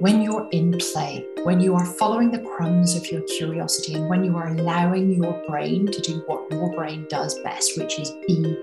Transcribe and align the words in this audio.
when 0.00 0.22
you're 0.22 0.48
in 0.50 0.72
play, 0.78 1.26
when 1.42 1.60
you 1.60 1.74
are 1.74 1.84
following 1.84 2.30
the 2.30 2.38
crumbs 2.38 2.96
of 2.96 3.06
your 3.10 3.20
curiosity, 3.20 3.92
and 3.92 4.08
when 4.08 4.24
you 4.24 4.34
are 4.34 4.46
allowing 4.46 5.12
your 5.12 5.34
brain 5.46 5.84
to 5.84 6.00
do 6.00 6.22
what 6.24 6.50
your 6.50 6.74
brain 6.74 7.04
does 7.10 7.38
best, 7.40 7.76
which 7.76 7.98
is 7.98 8.10
be 8.26 8.56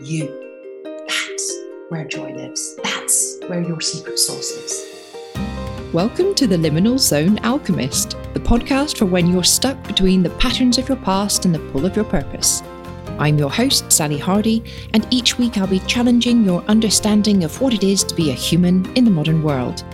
you. 0.00 0.80
That's 1.06 1.54
where 1.90 2.06
joy 2.06 2.32
lives. 2.32 2.76
That's 2.82 3.36
where 3.48 3.60
your 3.60 3.82
secret 3.82 4.18
sauce 4.18 4.50
is. 4.52 5.14
Welcome 5.92 6.34
to 6.36 6.46
the 6.46 6.56
Liminal 6.56 6.98
Zone 6.98 7.38
Alchemist, 7.40 8.16
the 8.32 8.40
podcast 8.40 8.96
for 8.96 9.04
when 9.04 9.26
you're 9.26 9.44
stuck 9.44 9.86
between 9.86 10.22
the 10.22 10.30
patterns 10.30 10.78
of 10.78 10.88
your 10.88 10.96
past 10.96 11.44
and 11.44 11.54
the 11.54 11.70
pull 11.72 11.84
of 11.84 11.94
your 11.94 12.06
purpose. 12.06 12.62
I'm 13.18 13.36
your 13.36 13.50
host, 13.50 13.92
Sally 13.92 14.18
Hardie, 14.18 14.66
and 14.94 15.06
each 15.10 15.36
week 15.36 15.58
I'll 15.58 15.66
be 15.66 15.80
challenging 15.80 16.42
your 16.42 16.62
understanding 16.68 17.44
of 17.44 17.60
what 17.60 17.74
it 17.74 17.84
is 17.84 18.02
to 18.04 18.14
be 18.14 18.30
a 18.30 18.34
human 18.34 18.90
in 18.96 19.04
the 19.04 19.10
modern 19.10 19.42
world. 19.42 19.84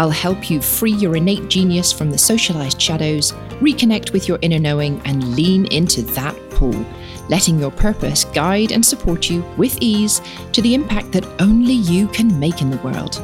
I'll 0.00 0.08
help 0.08 0.48
you 0.48 0.62
free 0.62 0.94
your 0.94 1.14
innate 1.14 1.48
genius 1.48 1.92
from 1.92 2.10
the 2.10 2.16
socialized 2.16 2.80
shadows, 2.80 3.32
reconnect 3.60 4.14
with 4.14 4.28
your 4.28 4.38
inner 4.40 4.58
knowing, 4.58 4.98
and 5.04 5.36
lean 5.36 5.66
into 5.66 6.00
that 6.14 6.34
pull, 6.48 6.86
letting 7.28 7.58
your 7.58 7.70
purpose 7.70 8.24
guide 8.24 8.72
and 8.72 8.82
support 8.82 9.28
you 9.28 9.42
with 9.58 9.76
ease 9.82 10.22
to 10.52 10.62
the 10.62 10.72
impact 10.72 11.12
that 11.12 11.26
only 11.38 11.74
you 11.74 12.08
can 12.08 12.40
make 12.40 12.62
in 12.62 12.70
the 12.70 12.78
world. 12.78 13.20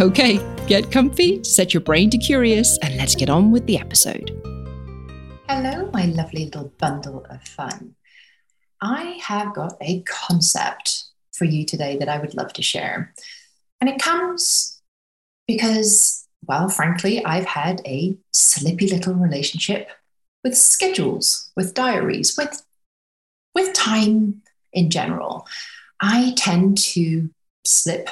Okay, 0.00 0.38
get 0.68 0.92
comfy, 0.92 1.42
set 1.42 1.74
your 1.74 1.80
brain 1.80 2.10
to 2.10 2.18
curious, 2.18 2.78
and 2.78 2.96
let's 2.96 3.16
get 3.16 3.28
on 3.28 3.50
with 3.50 3.66
the 3.66 3.76
episode. 3.76 4.30
Hello, 5.48 5.90
my 5.92 6.06
lovely 6.06 6.44
little 6.44 6.72
bundle 6.78 7.26
of 7.28 7.42
fun. 7.42 7.96
I 8.80 9.18
have 9.20 9.52
got 9.52 9.76
a 9.80 10.02
concept 10.02 11.06
for 11.32 11.44
you 11.44 11.66
today 11.66 11.96
that 11.96 12.08
I 12.08 12.20
would 12.20 12.36
love 12.36 12.52
to 12.52 12.62
share. 12.62 13.12
And 13.80 13.90
it 13.90 14.00
comes 14.00 14.73
because, 15.46 16.26
well, 16.46 16.68
frankly, 16.68 17.24
I've 17.24 17.46
had 17.46 17.80
a 17.86 18.16
slippy 18.32 18.88
little 18.88 19.14
relationship 19.14 19.88
with 20.42 20.56
schedules, 20.56 21.50
with 21.56 21.74
diaries, 21.74 22.36
with, 22.36 22.62
with 23.54 23.72
time 23.72 24.42
in 24.72 24.90
general. 24.90 25.46
I 26.00 26.34
tend 26.36 26.78
to 26.78 27.30
slip 27.64 28.10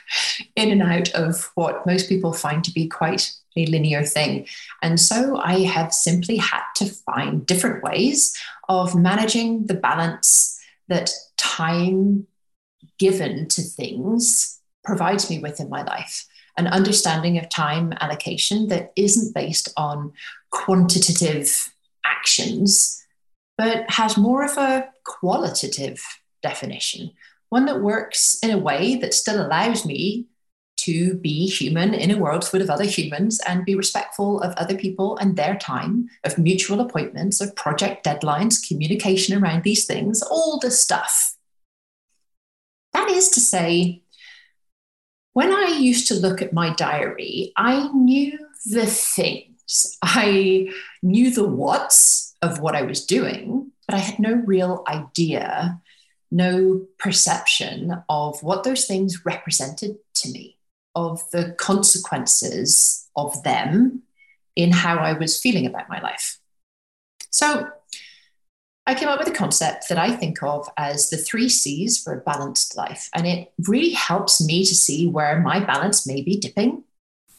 in 0.56 0.70
and 0.70 0.82
out 0.82 1.10
of 1.14 1.50
what 1.54 1.86
most 1.86 2.08
people 2.08 2.32
find 2.32 2.64
to 2.64 2.72
be 2.72 2.86
quite 2.88 3.32
a 3.56 3.66
linear 3.66 4.04
thing. 4.04 4.46
And 4.82 5.00
so 5.00 5.38
I 5.38 5.60
have 5.60 5.92
simply 5.92 6.36
had 6.36 6.62
to 6.76 6.86
find 6.86 7.46
different 7.46 7.82
ways 7.82 8.36
of 8.68 8.94
managing 8.94 9.66
the 9.66 9.74
balance 9.74 10.58
that 10.88 11.10
time 11.36 12.26
given 12.98 13.48
to 13.48 13.62
things 13.62 14.60
provides 14.84 15.28
me 15.28 15.38
with 15.38 15.60
in 15.60 15.68
my 15.68 15.82
life 15.82 16.26
an 16.56 16.66
understanding 16.66 17.38
of 17.38 17.48
time 17.48 17.92
allocation 18.00 18.68
that 18.68 18.92
isn't 18.96 19.34
based 19.34 19.72
on 19.76 20.12
quantitative 20.50 21.72
actions, 22.04 23.04
but 23.58 23.88
has 23.90 24.16
more 24.16 24.44
of 24.44 24.56
a 24.56 24.88
qualitative 25.04 26.02
definition, 26.42 27.10
one 27.48 27.66
that 27.66 27.82
works 27.82 28.38
in 28.42 28.50
a 28.50 28.58
way 28.58 28.96
that 28.96 29.14
still 29.14 29.44
allows 29.44 29.84
me 29.84 30.26
to 30.76 31.14
be 31.14 31.46
human 31.46 31.94
in 31.94 32.10
a 32.10 32.18
world 32.18 32.46
full 32.46 32.60
of 32.60 32.70
other 32.70 32.84
humans 32.84 33.40
and 33.46 33.64
be 33.64 33.74
respectful 33.74 34.40
of 34.42 34.54
other 34.56 34.76
people 34.76 35.16
and 35.16 35.36
their 35.36 35.56
time, 35.56 36.08
of 36.22 36.38
mutual 36.38 36.80
appointments, 36.80 37.40
of 37.40 37.56
project 37.56 38.04
deadlines, 38.04 38.66
communication 38.66 39.42
around 39.42 39.62
these 39.64 39.86
things, 39.86 40.22
all 40.22 40.58
the 40.60 40.70
stuff. 40.70 41.36
That 42.92 43.10
is 43.10 43.28
to 43.30 43.40
say, 43.40 44.02
when 45.36 45.52
I 45.52 45.76
used 45.78 46.06
to 46.08 46.14
look 46.14 46.40
at 46.40 46.54
my 46.54 46.72
diary, 46.72 47.52
I 47.58 47.88
knew 47.92 48.38
the 48.64 48.86
things. 48.86 49.98
I 50.02 50.70
knew 51.02 51.30
the 51.30 51.46
what's 51.46 52.34
of 52.40 52.60
what 52.60 52.74
I 52.74 52.80
was 52.80 53.04
doing, 53.04 53.70
but 53.86 53.96
I 53.96 53.98
had 53.98 54.18
no 54.18 54.32
real 54.32 54.82
idea, 54.88 55.78
no 56.30 56.86
perception 56.98 58.02
of 58.08 58.42
what 58.42 58.64
those 58.64 58.86
things 58.86 59.26
represented 59.26 59.98
to 60.14 60.30
me, 60.30 60.56
of 60.94 61.20
the 61.32 61.54
consequences 61.58 63.06
of 63.14 63.42
them 63.42 64.04
in 64.56 64.70
how 64.70 64.96
I 64.96 65.12
was 65.12 65.38
feeling 65.38 65.66
about 65.66 65.90
my 65.90 66.00
life. 66.00 66.38
So 67.28 67.68
I 68.88 68.94
came 68.94 69.08
up 69.08 69.18
with 69.18 69.28
a 69.28 69.32
concept 69.32 69.88
that 69.88 69.98
I 69.98 70.14
think 70.14 70.40
of 70.44 70.68
as 70.76 71.10
the 71.10 71.16
three 71.16 71.48
C's 71.48 72.00
for 72.00 72.12
a 72.14 72.20
balanced 72.20 72.76
life. 72.76 73.10
And 73.12 73.26
it 73.26 73.52
really 73.66 73.90
helps 73.90 74.40
me 74.40 74.64
to 74.64 74.74
see 74.74 75.08
where 75.08 75.40
my 75.40 75.58
balance 75.58 76.06
may 76.06 76.22
be 76.22 76.36
dipping, 76.36 76.84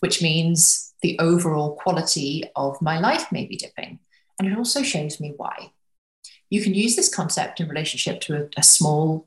which 0.01 0.21
means 0.21 0.93
the 1.01 1.17
overall 1.19 1.75
quality 1.75 2.43
of 2.57 2.81
my 2.81 2.99
life 2.99 3.31
may 3.31 3.45
be 3.45 3.55
dipping. 3.55 3.99
And 4.37 4.51
it 4.51 4.57
also 4.57 4.83
shows 4.83 5.21
me 5.21 5.33
why. 5.37 5.71
You 6.49 6.61
can 6.61 6.73
use 6.73 6.97
this 6.97 7.13
concept 7.13 7.61
in 7.61 7.69
relationship 7.69 8.19
to 8.21 8.43
a, 8.43 8.49
a 8.57 8.63
small 8.63 9.25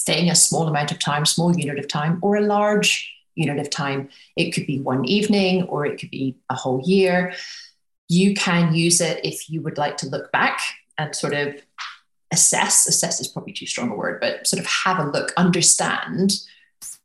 thing, 0.00 0.28
a 0.28 0.34
small 0.34 0.66
amount 0.66 0.90
of 0.90 0.98
time, 0.98 1.24
small 1.24 1.56
unit 1.56 1.78
of 1.78 1.86
time, 1.86 2.18
or 2.20 2.34
a 2.34 2.40
large 2.40 3.12
unit 3.36 3.60
of 3.60 3.70
time. 3.70 4.08
It 4.34 4.50
could 4.50 4.66
be 4.66 4.80
one 4.80 5.04
evening 5.04 5.62
or 5.64 5.86
it 5.86 6.00
could 6.00 6.10
be 6.10 6.36
a 6.48 6.54
whole 6.56 6.82
year. 6.84 7.32
You 8.08 8.34
can 8.34 8.74
use 8.74 9.00
it 9.00 9.24
if 9.24 9.48
you 9.48 9.62
would 9.62 9.78
like 9.78 9.98
to 9.98 10.08
look 10.08 10.32
back 10.32 10.60
and 11.00 11.14
sort 11.14 11.32
of 11.32 11.54
assess 12.32 12.86
assess 12.86 13.20
is 13.20 13.28
probably 13.28 13.52
too 13.52 13.66
strong 13.66 13.90
a 13.90 13.94
word 13.94 14.20
but 14.20 14.46
sort 14.46 14.60
of 14.60 14.66
have 14.66 14.98
a 14.98 15.10
look 15.10 15.32
understand 15.36 16.32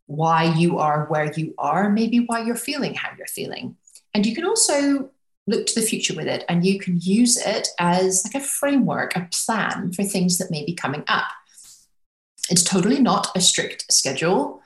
why 0.08 0.44
you 0.44 0.78
are 0.78 1.06
where 1.06 1.32
you 1.34 1.54
are 1.58 1.90
maybe 1.90 2.20
why 2.20 2.44
you're 2.44 2.56
feeling 2.56 2.94
how 2.94 3.10
you're 3.18 3.28
feeling. 3.28 3.76
And 4.14 4.26
you 4.26 4.36
can 4.36 4.46
also 4.46 5.10
look 5.48 5.66
to 5.68 5.80
the 5.80 5.86
future 5.86 6.16
with 6.16 6.28
it 6.28 6.44
and 6.50 6.66
you 6.66 6.80
can 6.80 7.00
use 7.02 7.38
it 7.38 7.68
as 7.80 8.24
like 8.26 8.42
a 8.42 8.46
framework 8.46 9.16
a 9.16 9.28
plan 9.32 9.92
for 9.94 10.04
things 10.04 10.38
that 10.38 10.52
may 10.52 10.66
be 10.66 10.74
coming 10.74 11.04
up. 11.08 11.26
It's 12.50 12.64
totally 12.64 13.00
not 13.00 13.36
a 13.36 13.42
strict 13.42 13.92
schedule. 13.92 14.62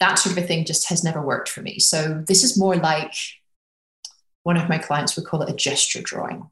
That 0.00 0.18
sort 0.18 0.36
of 0.36 0.44
a 0.44 0.46
thing 0.46 0.64
just 0.64 0.88
has 0.88 1.04
never 1.04 1.20
worked 1.20 1.48
for 1.48 1.60
me. 1.60 1.78
So 1.78 2.22
this 2.26 2.42
is 2.42 2.58
more 2.58 2.76
like 2.76 3.14
one 4.42 4.56
of 4.56 4.68
my 4.68 4.78
clients 4.78 5.16
would 5.16 5.26
call 5.26 5.42
it 5.42 5.50
a 5.50 5.56
gesture 5.56 6.00
drawing 6.00 6.48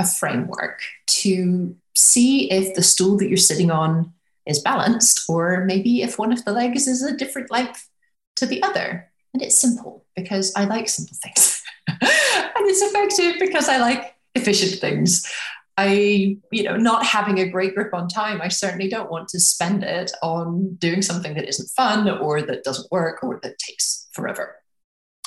a 0.00 0.06
framework 0.06 0.80
to 1.06 1.76
see 1.94 2.50
if 2.50 2.74
the 2.74 2.82
stool 2.82 3.18
that 3.18 3.28
you're 3.28 3.36
sitting 3.36 3.70
on 3.70 4.12
is 4.46 4.60
balanced, 4.60 5.28
or 5.28 5.64
maybe 5.66 6.02
if 6.02 6.18
one 6.18 6.32
of 6.32 6.44
the 6.44 6.52
legs 6.52 6.88
is 6.88 7.02
a 7.02 7.16
different 7.16 7.50
length 7.50 7.88
to 8.36 8.46
the 8.46 8.62
other. 8.62 9.12
And 9.32 9.42
it's 9.42 9.58
simple 9.58 10.06
because 10.16 10.52
I 10.56 10.64
like 10.64 10.88
simple 10.88 11.16
things. 11.22 11.62
and 11.88 11.98
it's 12.02 12.82
effective 12.82 13.38
because 13.38 13.68
I 13.68 13.76
like 13.76 14.16
efficient 14.34 14.80
things. 14.80 15.30
I, 15.76 16.38
you 16.50 16.62
know, 16.62 16.76
not 16.76 17.06
having 17.06 17.38
a 17.38 17.48
great 17.48 17.74
grip 17.74 17.94
on 17.94 18.08
time, 18.08 18.40
I 18.42 18.48
certainly 18.48 18.88
don't 18.88 19.10
want 19.10 19.28
to 19.28 19.40
spend 19.40 19.84
it 19.84 20.12
on 20.22 20.74
doing 20.76 21.02
something 21.02 21.34
that 21.34 21.48
isn't 21.48 21.70
fun 21.70 22.08
or 22.08 22.42
that 22.42 22.64
doesn't 22.64 22.90
work 22.90 23.22
or 23.22 23.38
that 23.42 23.58
takes 23.58 24.08
forever. 24.12 24.56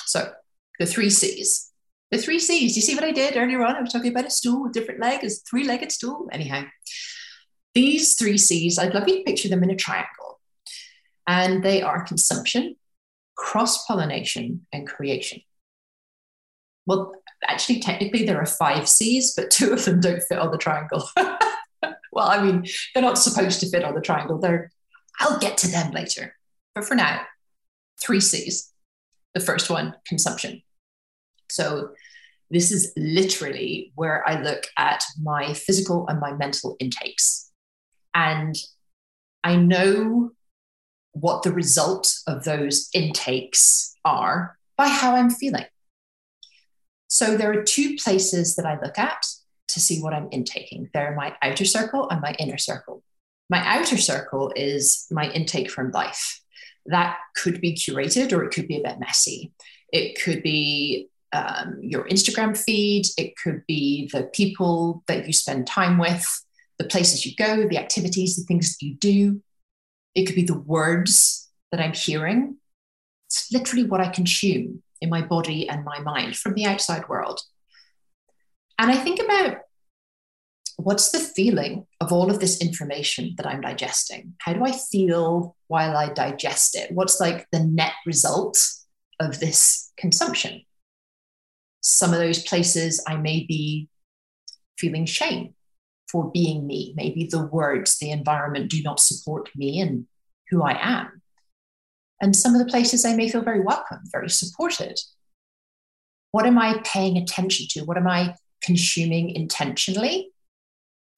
So 0.05 0.31
the 0.79 0.85
three 0.85 1.09
C's 1.09 1.71
the 2.13 2.19
three 2.19 2.37
C's. 2.37 2.75
You 2.75 2.81
see 2.83 2.93
what 2.93 3.03
I 3.03 3.11
did 3.11 3.35
earlier 3.35 3.65
on? 3.65 3.75
I 3.75 3.81
was 3.81 3.91
talking 3.91 4.11
about 4.11 4.27
a 4.27 4.29
stool 4.29 4.61
with 4.61 4.71
different 4.71 4.99
legs, 4.99 5.41
three 5.49 5.63
legged 5.63 5.91
stool. 5.91 6.29
Anyhow, 6.31 6.65
these 7.73 8.13
three 8.13 8.37
C's, 8.37 8.77
I'd 8.77 8.93
love 8.93 9.07
you 9.07 9.17
to 9.17 9.23
picture 9.23 9.49
them 9.49 9.63
in 9.63 9.71
a 9.71 9.75
triangle. 9.75 10.39
And 11.25 11.63
they 11.63 11.81
are 11.81 12.03
consumption, 12.03 12.75
cross 13.35 13.87
pollination, 13.87 14.67
and 14.71 14.87
creation. 14.87 15.41
Well, 16.85 17.15
actually, 17.47 17.79
technically, 17.79 18.25
there 18.25 18.39
are 18.39 18.45
five 18.45 18.87
C's, 18.87 19.33
but 19.33 19.49
two 19.49 19.73
of 19.73 19.83
them 19.83 19.99
don't 19.99 20.21
fit 20.21 20.37
on 20.37 20.51
the 20.51 20.57
triangle. 20.59 21.09
well, 21.17 22.29
I 22.29 22.43
mean, 22.43 22.63
they're 22.93 23.01
not 23.01 23.17
supposed 23.17 23.59
to 23.61 23.69
fit 23.69 23.83
on 23.83 23.95
the 23.95 24.01
triangle. 24.01 24.37
They're, 24.37 24.71
I'll 25.19 25.39
get 25.39 25.57
to 25.59 25.67
them 25.67 25.91
later. 25.91 26.35
But 26.75 26.85
for 26.85 26.93
now, 26.93 27.21
three 27.99 28.19
C's. 28.19 28.71
The 29.33 29.39
first 29.39 29.71
one, 29.71 29.95
consumption. 30.05 30.61
So 31.49 31.91
this 32.53 32.71
is 32.71 32.93
literally 32.95 33.91
where 33.95 34.27
I 34.27 34.39
look 34.39 34.65
at 34.77 35.03
my 35.19 35.53
physical 35.53 36.07
and 36.07 36.19
my 36.19 36.33
mental 36.33 36.77
intakes. 36.79 37.51
And 38.13 38.55
I 39.43 39.55
know 39.55 40.31
what 41.13 41.41
the 41.41 41.51
result 41.51 42.15
of 42.27 42.43
those 42.43 42.89
intakes 42.93 43.95
are 44.05 44.57
by 44.77 44.87
how 44.87 45.15
I'm 45.15 45.31
feeling. 45.31 45.65
So 47.07 47.37
there 47.37 47.51
are 47.51 47.63
two 47.63 47.95
places 47.95 48.55
that 48.55 48.67
I 48.67 48.79
look 48.79 48.99
at 48.99 49.25
to 49.69 49.79
see 49.79 49.99
what 49.99 50.13
I'm 50.13 50.27
intaking. 50.31 50.89
They're 50.93 51.15
my 51.15 51.35
outer 51.41 51.65
circle 51.65 52.07
and 52.09 52.21
my 52.21 52.35
inner 52.37 52.59
circle. 52.59 53.03
My 53.49 53.65
outer 53.65 53.97
circle 53.97 54.51
is 54.55 55.07
my 55.09 55.29
intake 55.31 55.71
from 55.71 55.91
life. 55.91 56.39
That 56.85 57.17
could 57.35 57.61
be 57.61 57.73
curated 57.73 58.31
or 58.31 58.43
it 58.43 58.51
could 58.51 58.67
be 58.67 58.77
a 58.77 58.83
bit 58.83 58.99
messy. 58.99 59.53
It 59.91 60.21
could 60.21 60.43
be 60.43 61.09
um, 61.33 61.79
your 61.81 62.07
Instagram 62.07 62.57
feed, 62.57 63.07
it 63.17 63.35
could 63.37 63.63
be 63.67 64.09
the 64.13 64.23
people 64.23 65.03
that 65.07 65.25
you 65.25 65.33
spend 65.33 65.67
time 65.67 65.97
with, 65.97 66.25
the 66.77 66.85
places 66.85 67.25
you 67.25 67.35
go, 67.35 67.67
the 67.67 67.77
activities, 67.77 68.35
the 68.35 68.43
things 68.43 68.77
that 68.77 68.85
you 68.85 68.95
do. 68.95 69.41
It 70.15 70.25
could 70.25 70.35
be 70.35 70.43
the 70.43 70.57
words 70.57 71.49
that 71.71 71.81
I'm 71.81 71.93
hearing. 71.93 72.57
It's 73.27 73.51
literally 73.51 73.85
what 73.85 74.01
I 74.01 74.09
consume 74.09 74.83
in 75.01 75.09
my 75.09 75.21
body 75.21 75.67
and 75.67 75.83
my 75.83 75.99
mind 75.99 76.37
from 76.37 76.53
the 76.53 76.65
outside 76.65 77.09
world. 77.09 77.41
And 78.77 78.91
I 78.91 78.95
think 78.95 79.19
about 79.19 79.57
what's 80.77 81.11
the 81.11 81.19
feeling 81.19 81.87
of 81.99 82.11
all 82.11 82.29
of 82.29 82.39
this 82.39 82.61
information 82.61 83.33
that 83.37 83.47
I'm 83.47 83.61
digesting? 83.61 84.33
How 84.39 84.53
do 84.53 84.63
I 84.63 84.71
feel 84.71 85.55
while 85.67 85.95
I 85.95 86.09
digest 86.09 86.75
it? 86.75 86.91
What's 86.91 87.19
like 87.19 87.47
the 87.51 87.63
net 87.63 87.93
result 88.05 88.57
of 89.19 89.39
this 89.39 89.91
consumption? 89.97 90.61
Some 91.83 92.13
of 92.13 92.19
those 92.19 92.41
places 92.41 93.03
I 93.07 93.17
may 93.17 93.45
be 93.45 93.89
feeling 94.77 95.05
shame 95.05 95.53
for 96.09 96.31
being 96.31 96.65
me. 96.65 96.93
Maybe 96.95 97.25
the 97.25 97.45
words, 97.45 97.97
the 97.97 98.11
environment 98.11 98.71
do 98.71 98.81
not 98.81 98.99
support 98.99 99.49
me 99.55 99.79
and 99.79 100.07
who 100.49 100.63
I 100.63 100.77
am. 100.81 101.21
And 102.21 102.35
some 102.35 102.55
of 102.55 102.59
the 102.59 102.71
places 102.71 103.03
I 103.03 103.15
may 103.15 103.29
feel 103.29 103.41
very 103.41 103.59
welcome, 103.59 103.99
very 104.11 104.29
supported. 104.29 104.97
What 106.31 106.45
am 106.45 106.57
I 106.57 106.79
paying 106.85 107.17
attention 107.17 107.67
to? 107.71 107.81
What 107.81 107.97
am 107.97 108.07
I 108.07 108.35
consuming 108.61 109.31
intentionally? 109.31 110.31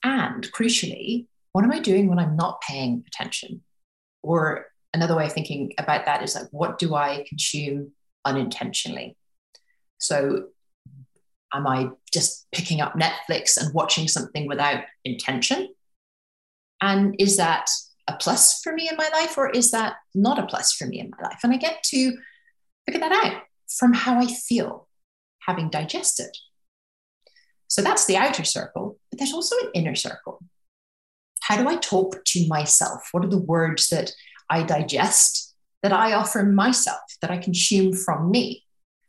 And 0.04 0.52
crucially, 0.52 1.28
what 1.52 1.64
am 1.64 1.72
I 1.72 1.80
doing 1.80 2.10
when 2.10 2.20
I'm 2.20 2.36
not 2.36 2.62
paying 2.62 3.04
attention? 3.08 3.62
Or 4.24 4.66
another 4.94 5.16
way 5.16 5.28
of 5.28 5.34
thinking 5.34 5.74
about 5.78 6.06
that 6.06 6.24
is 6.24 6.36
like, 6.36 6.48
what 6.52 6.80
do 6.80 6.96
I 6.96 7.24
consume 7.30 7.92
unintentionally? 8.26 9.16
So, 10.00 10.48
am 11.58 11.68
I 11.68 11.90
just 12.14 12.48
picking 12.52 12.82
up 12.82 12.94
Netflix 12.94 13.58
and 13.58 13.74
watching 13.74 14.08
something 14.08 14.48
without 14.48 14.84
intention? 15.04 15.74
And 16.82 17.16
is 17.20 17.38
that 17.38 17.70
a 18.08 18.14
plus 18.14 18.62
for 18.62 18.74
me 18.74 18.88
in 18.90 18.98
my 18.98 19.10
life, 19.14 19.38
or 19.38 19.50
is 19.50 19.72
that 19.72 19.96
not 20.14 20.40
a 20.40 20.46
plus 20.46 20.74
for 20.74 20.86
me 20.86 21.00
in 21.00 21.10
my 21.10 21.28
life? 21.28 21.40
And 21.44 21.54
I 21.54 21.58
get 21.58 21.82
to 21.84 22.18
figure 22.86 23.00
that 23.00 23.26
out 23.26 23.42
from 23.68 23.94
how 23.94 24.20
I 24.20 24.28
feel 24.28 24.88
having 25.40 25.70
digested. 25.70 26.30
So 27.68 27.82
that's 27.82 28.06
the 28.06 28.18
outer 28.18 28.44
circle, 28.44 29.00
but 29.10 29.20
there's 29.20 29.34
also 29.34 29.56
an 29.58 29.72
inner 29.74 29.96
circle. 29.96 30.44
How 31.42 31.58
do 31.58 31.68
I 31.68 31.78
talk 31.78 32.24
to 32.26 32.48
myself? 32.48 33.10
What 33.12 33.26
are 33.26 33.30
the 33.30 33.38
words 33.38 33.90
that 33.90 34.12
I 34.50 34.64
digest, 34.64 35.56
that 35.84 35.94
I 35.94 36.14
offer 36.14 36.44
myself, 36.44 37.02
that 37.22 37.32
I 37.32 37.38
consume 37.38 37.94
from 37.94 38.32
me? 38.32 38.64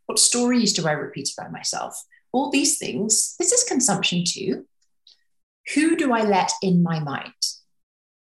What 0.06 0.18
stories 0.18 0.72
do 0.72 0.86
I 0.86 0.92
repeat 0.92 1.30
about 1.36 1.52
myself? 1.52 1.94
All 2.36 2.50
these 2.50 2.76
things, 2.76 3.34
this 3.38 3.50
is 3.50 3.64
consumption 3.64 4.22
too. 4.26 4.66
Who 5.74 5.96
do 5.96 6.12
I 6.12 6.22
let 6.22 6.52
in 6.60 6.82
my 6.82 7.00
mind? 7.00 7.32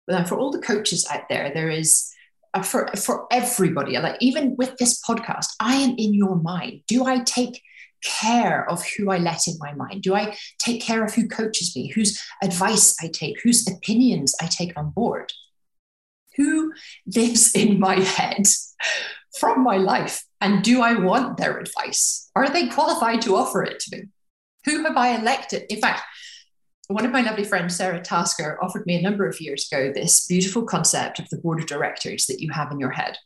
Well, 0.08 0.24
for 0.26 0.38
all 0.38 0.52
the 0.52 0.60
coaches 0.60 1.08
out 1.10 1.28
there, 1.28 1.52
there 1.52 1.72
is 1.72 2.12
uh, 2.54 2.62
for 2.62 2.88
for 2.96 3.26
everybody. 3.32 3.98
Like 3.98 4.18
even 4.22 4.56
with 4.58 4.78
this 4.78 5.02
podcast, 5.02 5.48
I 5.60 5.78
am 5.78 5.96
in 5.98 6.14
your 6.14 6.36
mind. 6.36 6.82
Do 6.88 7.08
I 7.08 7.24
take 7.24 7.64
care 8.04 8.70
of 8.70 8.86
who 8.92 9.10
I 9.10 9.18
let 9.18 9.48
in 9.48 9.56
my 9.58 9.74
mind? 9.74 10.04
Do 10.04 10.14
I 10.14 10.38
take 10.60 10.84
care 10.84 11.04
of 11.04 11.16
who 11.16 11.28
coaches 11.28 11.76
me, 11.76 11.88
whose 11.88 12.22
advice 12.44 12.96
I 13.02 13.08
take, 13.08 13.42
whose 13.42 13.68
opinions 13.68 14.36
I 14.40 14.46
take 14.46 14.78
on 14.78 14.92
board? 14.92 15.34
Who 16.36 16.74
lives 17.08 17.56
in 17.56 17.80
my 17.80 18.02
head 18.02 18.44
from 19.40 19.64
my 19.64 19.78
life? 19.78 20.24
And 20.46 20.64
do 20.64 20.82
I 20.82 20.94
want 20.94 21.38
their 21.38 21.58
advice? 21.58 22.30
Are 22.36 22.50
they 22.50 22.68
qualified 22.68 23.22
to 23.24 23.36
offer 23.36 23.64
it 23.64 23.80
to 23.80 23.98
me? 23.98 24.04
Who 24.66 24.84
have 24.84 24.96
I 24.96 25.18
elected? 25.18 25.66
In 25.70 25.82
fact, 25.82 26.04
one 26.88 27.06
of 27.06 27.12
my 27.12 27.22
lovely 27.22 27.44
friends, 27.44 27.76
Sarah 27.76 28.00
Tasker, 28.00 28.60
offered 28.62 28.86
me 28.86 28.96
a 28.96 29.02
number 29.02 29.28
of 29.28 29.42
years 29.42 29.68
ago 29.70 29.92
this 29.92 30.28
beautiful 30.28 30.64
concept 30.64 31.18
of 31.18 31.28
the 31.30 31.38
board 31.38 31.60
of 31.60 31.66
directors 31.66 32.28
that 32.28 32.42
you 32.42 32.52
have 32.52 32.72
in 32.72 32.80
your 32.80 32.92
head, 32.92 33.18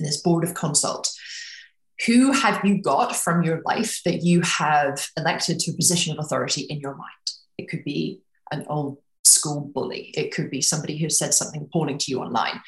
this 0.00 0.22
board 0.22 0.44
of 0.44 0.54
consult 0.54 1.10
who 2.06 2.32
have 2.32 2.64
you 2.64 2.80
got 2.80 3.14
from 3.14 3.42
your 3.42 3.62
life 3.64 4.00
that 4.04 4.22
you 4.22 4.40
have 4.42 5.06
elected 5.16 5.60
to 5.60 5.70
a 5.72 5.76
position 5.76 6.12
of 6.12 6.24
authority 6.24 6.62
in 6.62 6.80
your 6.80 6.94
mind? 6.94 7.10
It 7.56 7.68
could 7.68 7.84
be 7.84 8.20
an 8.50 8.66
old 8.68 8.98
school 9.24 9.70
bully, 9.72 10.12
it 10.16 10.32
could 10.34 10.50
be 10.50 10.60
somebody 10.60 10.98
who 10.98 11.08
said 11.08 11.32
something 11.32 11.62
appalling 11.62 11.98
to 11.98 12.10
you 12.10 12.20
online. 12.20 12.60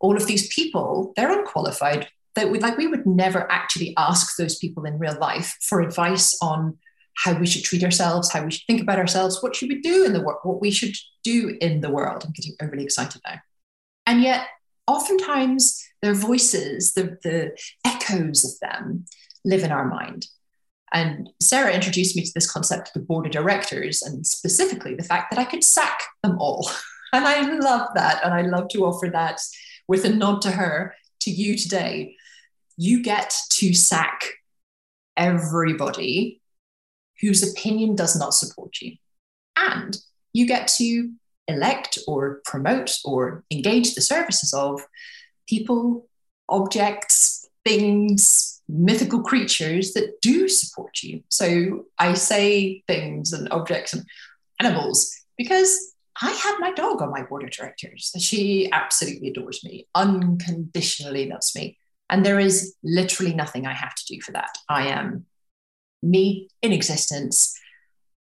All 0.00 0.16
of 0.16 0.26
these 0.26 0.52
people, 0.54 1.12
they're 1.16 1.38
unqualified. 1.38 2.08
That 2.36 2.50
we 2.50 2.60
like 2.60 2.78
we 2.78 2.86
would 2.86 3.06
never 3.06 3.50
actually 3.50 3.94
ask 3.96 4.36
those 4.36 4.58
people 4.58 4.84
in 4.84 4.98
real 4.98 5.18
life 5.18 5.56
for 5.62 5.80
advice 5.80 6.36
on 6.40 6.78
how 7.16 7.34
we 7.38 7.46
should 7.46 7.64
treat 7.64 7.84
ourselves, 7.84 8.32
how 8.32 8.44
we 8.44 8.50
should 8.50 8.66
think 8.66 8.80
about 8.80 8.98
ourselves, 8.98 9.42
what 9.42 9.54
should 9.54 9.68
we 9.68 9.80
do 9.80 10.04
in 10.04 10.12
the 10.12 10.22
world, 10.22 10.38
what 10.42 10.60
we 10.60 10.70
should 10.70 10.94
do 11.24 11.56
in 11.60 11.80
the 11.80 11.90
world. 11.90 12.22
I'm 12.24 12.32
getting 12.32 12.54
overly 12.62 12.84
excited 12.84 13.20
now. 13.26 13.40
And 14.06 14.22
yet, 14.22 14.46
oftentimes, 14.86 15.84
their 16.02 16.14
voices, 16.14 16.94
the, 16.94 17.18
the 17.22 17.56
echoes 17.84 18.44
of 18.44 18.58
them 18.60 19.04
live 19.44 19.62
in 19.62 19.72
our 19.72 19.86
mind. 19.86 20.26
And 20.92 21.30
Sarah 21.40 21.72
introduced 21.72 22.16
me 22.16 22.24
to 22.24 22.32
this 22.34 22.50
concept 22.50 22.88
of 22.88 22.94
the 22.94 23.06
board 23.06 23.26
of 23.26 23.32
directors 23.32 24.02
and 24.02 24.26
specifically 24.26 24.94
the 24.94 25.04
fact 25.04 25.30
that 25.30 25.38
I 25.38 25.44
could 25.44 25.64
sack 25.64 26.02
them 26.22 26.38
all. 26.38 26.70
And 27.12 27.26
I 27.26 27.40
love 27.58 27.88
that. 27.96 28.24
And 28.24 28.32
I 28.32 28.42
love 28.42 28.68
to 28.68 28.84
offer 28.84 29.08
that 29.08 29.40
with 29.88 30.04
a 30.04 30.08
nod 30.08 30.42
to 30.42 30.52
her, 30.52 30.94
to 31.22 31.30
you 31.32 31.56
today. 31.56 32.14
You 32.82 33.02
get 33.02 33.36
to 33.58 33.74
sack 33.74 34.24
everybody 35.14 36.40
whose 37.20 37.42
opinion 37.42 37.94
does 37.94 38.18
not 38.18 38.32
support 38.32 38.80
you. 38.80 38.96
And 39.54 39.98
you 40.32 40.46
get 40.46 40.66
to 40.78 41.12
elect 41.46 41.98
or 42.08 42.40
promote 42.46 42.96
or 43.04 43.44
engage 43.50 43.94
the 43.94 44.00
services 44.00 44.54
of 44.54 44.80
people, 45.46 46.08
objects, 46.48 47.46
things, 47.66 48.62
mythical 48.66 49.20
creatures 49.24 49.92
that 49.92 50.18
do 50.22 50.48
support 50.48 51.02
you. 51.02 51.22
So 51.28 51.84
I 51.98 52.14
say 52.14 52.82
things 52.86 53.34
and 53.34 53.46
objects 53.50 53.92
and 53.92 54.06
animals 54.58 55.14
because 55.36 55.94
I 56.22 56.30
have 56.30 56.60
my 56.60 56.72
dog 56.72 57.02
on 57.02 57.10
my 57.10 57.24
board 57.24 57.44
of 57.44 57.50
directors. 57.50 58.10
She 58.18 58.70
absolutely 58.72 59.28
adores 59.28 59.62
me, 59.62 59.86
unconditionally 59.94 61.28
loves 61.28 61.54
me. 61.54 61.76
And 62.10 62.26
there 62.26 62.40
is 62.40 62.74
literally 62.82 63.32
nothing 63.32 63.66
I 63.66 63.72
have 63.72 63.94
to 63.94 64.04
do 64.06 64.20
for 64.20 64.32
that. 64.32 64.58
I 64.68 64.88
am 64.88 65.26
me 66.02 66.48
in 66.60 66.72
existence, 66.72 67.56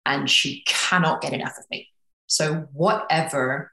and 0.05 0.29
she 0.29 0.65
cannot 0.67 1.23
get 1.23 1.33
enough 1.33 1.57
of 1.57 1.65
me. 1.71 1.89
So, 2.27 2.67
whatever 2.73 3.73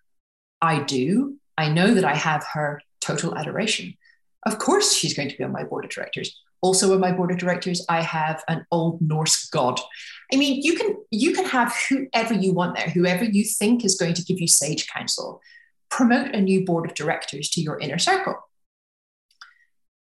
I 0.61 0.83
do, 0.83 1.39
I 1.57 1.69
know 1.69 1.95
that 1.95 2.05
I 2.05 2.13
have 2.13 2.45
her 2.53 2.81
total 3.01 3.35
adoration. 3.35 3.95
Of 4.45 4.59
course, 4.59 4.93
she's 4.93 5.15
going 5.15 5.29
to 5.29 5.37
be 5.37 5.43
on 5.43 5.51
my 5.51 5.63
board 5.63 5.85
of 5.85 5.91
directors. 5.91 6.39
Also, 6.61 6.93
on 6.93 6.99
my 6.99 7.11
board 7.11 7.31
of 7.31 7.37
directors, 7.39 7.83
I 7.89 8.01
have 8.01 8.43
an 8.47 8.65
old 8.71 9.01
Norse 9.01 9.49
god. 9.49 9.79
I 10.31 10.37
mean, 10.37 10.61
you 10.61 10.75
can 10.75 10.95
you 11.09 11.33
can 11.33 11.45
have 11.45 11.75
whoever 11.89 12.35
you 12.35 12.53
want 12.53 12.77
there, 12.77 12.89
whoever 12.89 13.23
you 13.23 13.43
think 13.43 13.83
is 13.83 13.95
going 13.95 14.13
to 14.13 14.23
give 14.23 14.39
you 14.39 14.47
sage 14.47 14.87
counsel. 14.87 15.41
Promote 15.89 16.35
a 16.35 16.41
new 16.41 16.63
board 16.65 16.85
of 16.85 16.93
directors 16.93 17.49
to 17.51 17.61
your 17.61 17.79
inner 17.79 17.97
circle 17.97 18.35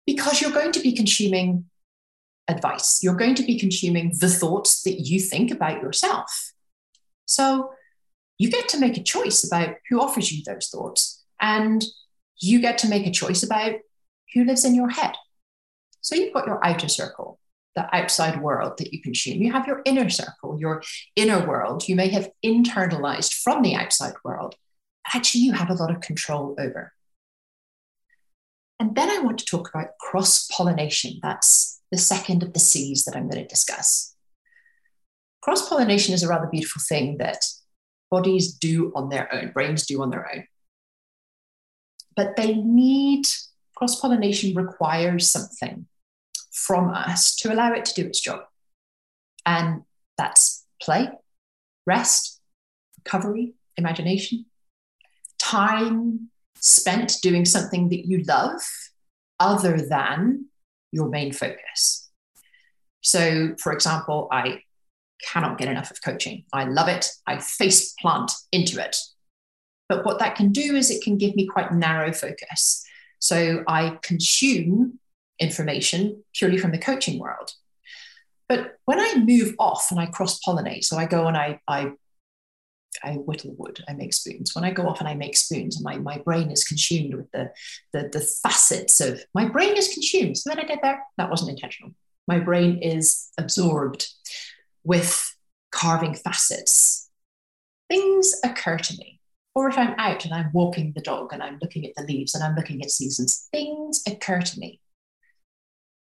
because 0.06 0.42
you're 0.42 0.52
going 0.52 0.72
to 0.74 0.80
be 0.80 0.94
consuming 0.94 1.66
advice. 2.48 3.02
You're 3.04 3.16
going 3.16 3.36
to 3.36 3.44
be 3.44 3.60
consuming 3.60 4.14
the 4.20 4.30
thoughts 4.30 4.84
that 4.84 5.02
you 5.02 5.20
think 5.20 5.52
about 5.52 5.82
yourself. 5.82 6.54
So 7.26 7.72
you 8.38 8.50
get 8.50 8.68
to 8.70 8.80
make 8.80 8.98
a 8.98 9.04
choice 9.04 9.44
about 9.46 9.76
who 9.90 10.02
offers 10.02 10.32
you 10.32 10.44
those 10.44 10.68
thoughts. 10.68 11.24
And 11.40 11.84
you 12.38 12.60
get 12.60 12.78
to 12.80 12.90
make 12.90 13.06
a 13.06 13.12
choice 13.12 13.44
about 13.44 13.76
who 14.34 14.44
lives 14.44 14.66
in 14.66 14.76
your 14.76 14.90
head. 14.90 15.16
So 16.02 16.16
you've 16.16 16.34
got 16.34 16.48
your 16.48 16.66
outer 16.66 16.88
circle, 16.88 17.40
the 17.76 17.96
outside 17.96 18.42
world 18.42 18.74
that 18.80 18.92
you 18.92 19.02
consume. 19.02 19.42
You 19.42 19.52
have 19.52 19.68
your 19.68 19.82
inner 19.86 20.10
circle, 20.10 20.60
your 20.60 20.82
inner 21.16 21.48
world. 21.48 21.88
You 21.88 21.96
may 21.96 22.10
have 22.10 22.32
internalized 22.44 23.34
from 23.34 23.62
the 23.62 23.76
outside 23.76 24.16
world, 24.24 24.56
actually 25.14 25.42
you 25.42 25.54
have 25.54 25.70
a 25.70 25.76
lot 25.76 25.92
of 25.92 26.02
control 26.02 26.56
over. 26.60 26.94
And 28.82 28.96
then 28.96 29.10
I 29.12 29.20
want 29.20 29.38
to 29.38 29.46
talk 29.46 29.70
about 29.70 29.98
cross 30.00 30.48
pollination. 30.48 31.20
That's 31.22 31.80
the 31.92 31.98
second 31.98 32.42
of 32.42 32.54
the 32.54 32.60
C's 32.60 33.06
that 33.06 33.16
I'm 33.16 33.30
going 33.30 33.44
to 33.44 33.48
discuss. 33.48 34.16
Cross 35.42 35.70
pollination 35.70 36.14
is 36.14 36.24
a 36.24 36.28
rather 36.28 36.48
beautiful 36.48 36.82
thing 36.88 37.18
that 37.20 37.46
bodies 38.10 38.54
do 38.54 38.92
on 38.96 39.10
their 39.10 39.34
own, 39.34 39.52
brains 39.52 39.86
do 39.86 40.02
on 40.02 40.10
their 40.10 40.30
own 40.34 40.46
but 42.16 42.36
they 42.36 42.56
need 42.56 43.26
cross 43.76 44.00
pollination 44.00 44.56
requires 44.56 45.30
something 45.30 45.88
from 46.52 46.90
us 46.90 47.36
to 47.36 47.52
allow 47.54 47.74
it 47.74 47.86
to 47.86 47.94
do 47.94 48.06
its 48.08 48.20
job. 48.20 48.42
And 49.46 49.84
that's 50.18 50.66
play, 50.82 51.10
rest, 51.86 52.40
recovery, 53.04 53.54
imagination, 53.78 54.46
time 55.40 56.30
spent 56.62 57.18
doing 57.22 57.44
something 57.44 57.90
that 57.90 58.08
you 58.08 58.24
love 58.24 58.62
other 59.40 59.78
than 59.78 60.46
your 60.92 61.10
main 61.10 61.34
focus. 61.34 62.10
So, 63.02 63.56
for 63.60 63.74
example, 63.74 64.28
I 64.32 64.62
cannot 65.24 65.58
get 65.58 65.68
enough 65.68 65.92
of 65.92 66.02
coaching. 66.02 66.46
I 66.54 66.66
love 66.66 66.88
it. 66.88 67.10
I 67.28 67.40
face 67.40 67.94
plant 67.94 68.32
into 68.52 68.84
it. 68.84 68.96
But 69.90 70.06
what 70.06 70.20
that 70.20 70.36
can 70.36 70.52
do 70.52 70.76
is 70.76 70.90
it 70.90 71.04
can 71.04 71.18
give 71.18 71.36
me 71.36 71.48
quite 71.48 71.74
narrow 71.74 72.14
focus. 72.14 72.86
So 73.20 73.64
I 73.68 74.00
consume 74.02 75.00
information 75.40 76.24
purely 76.34 76.58
from 76.58 76.72
the 76.72 76.78
coaching 76.78 77.20
world. 77.20 77.52
But 78.48 78.78
when 78.86 79.00
I 79.00 79.16
move 79.16 79.56
off 79.60 79.88
and 79.92 80.00
I 80.00 80.06
cross 80.06 80.40
pollinate, 80.40 80.84
so 80.84 80.98
I 80.98 81.06
go 81.06 81.28
and 81.28 81.38
I, 81.38 81.60
I, 81.68 81.92
I 83.04 83.14
whittle 83.14 83.56
wood, 83.58 83.84
I 83.88 83.94
make 83.94 84.14
spoons. 84.14 84.56
When 84.56 84.64
I 84.64 84.72
go 84.72 84.88
off 84.88 85.00
and 85.00 85.08
I 85.08 85.14
make 85.14 85.38
spoons, 85.38 85.82
my, 85.82 85.98
my 85.98 86.18
brain 86.20 86.52
is 86.52 86.64
consumed 86.64 87.14
with 87.14 87.32
the, 87.32 87.52
the, 87.94 88.10
the 88.12 88.20
facets 88.20 89.02
of 89.02 89.24
my 89.34 89.48
brain 89.48 89.78
is 89.78 89.94
consumed. 89.94 90.38
So 90.38 90.52
I 90.52 90.56
did 90.56 90.80
there, 90.82 91.04
that 91.18 91.30
wasn't 91.30 91.52
intentional. 91.52 91.92
My 92.28 92.40
brain 92.40 92.78
is 92.78 93.30
absorbed 93.38 94.08
with 94.84 95.36
carving 95.72 96.14
facets. 96.14 97.10
Things 97.90 98.34
occur 98.44 98.78
to 98.78 98.98
me. 98.98 99.20
Or 99.54 99.68
if 99.68 99.78
I'm 99.78 99.96
out 99.98 100.24
and 100.24 100.34
I'm 100.34 100.52
walking 100.54 100.94
the 100.96 101.02
dog 101.02 101.34
and 101.34 101.44
I'm 101.44 101.60
looking 101.62 101.86
at 101.86 101.94
the 101.96 102.04
leaves 102.04 102.34
and 102.34 102.44
I'm 102.44 102.56
looking 102.56 102.82
at 102.82 102.92
seasons, 102.92 103.48
things 103.52 104.02
occur 104.08 104.42
to 104.42 104.60
me 104.60 104.80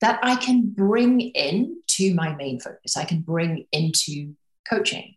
that 0.01 0.19
I 0.23 0.37
can 0.37 0.69
bring 0.69 1.21
in 1.21 1.81
to 1.89 2.15
my 2.15 2.35
main 2.35 2.61
focus. 2.61 2.97
I 2.97 3.05
can 3.05 3.21
bring 3.21 3.67
into 3.73 4.35
coaching. 4.69 5.16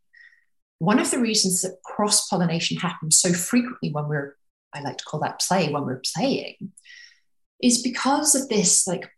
One 0.79 0.99
of 0.99 1.11
the 1.11 1.19
reasons 1.19 1.61
that 1.61 1.81
cross 1.83 2.27
pollination 2.27 2.77
happens 2.77 3.17
so 3.17 3.33
frequently 3.33 3.91
when 3.91 4.07
we're, 4.07 4.35
I 4.73 4.81
like 4.81 4.97
to 4.97 5.05
call 5.05 5.19
that 5.21 5.41
play, 5.41 5.69
when 5.69 5.85
we're 5.85 6.01
playing, 6.15 6.71
is 7.61 7.83
because 7.83 8.35
of 8.35 8.49
this 8.49 8.87
like 8.87 9.09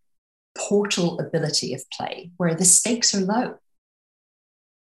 portal 0.58 1.20
ability 1.20 1.74
of 1.74 1.84
play 1.92 2.32
where 2.38 2.56
the 2.56 2.66
stakes 2.66 3.14
are 3.16 3.22
low. 3.22 3.56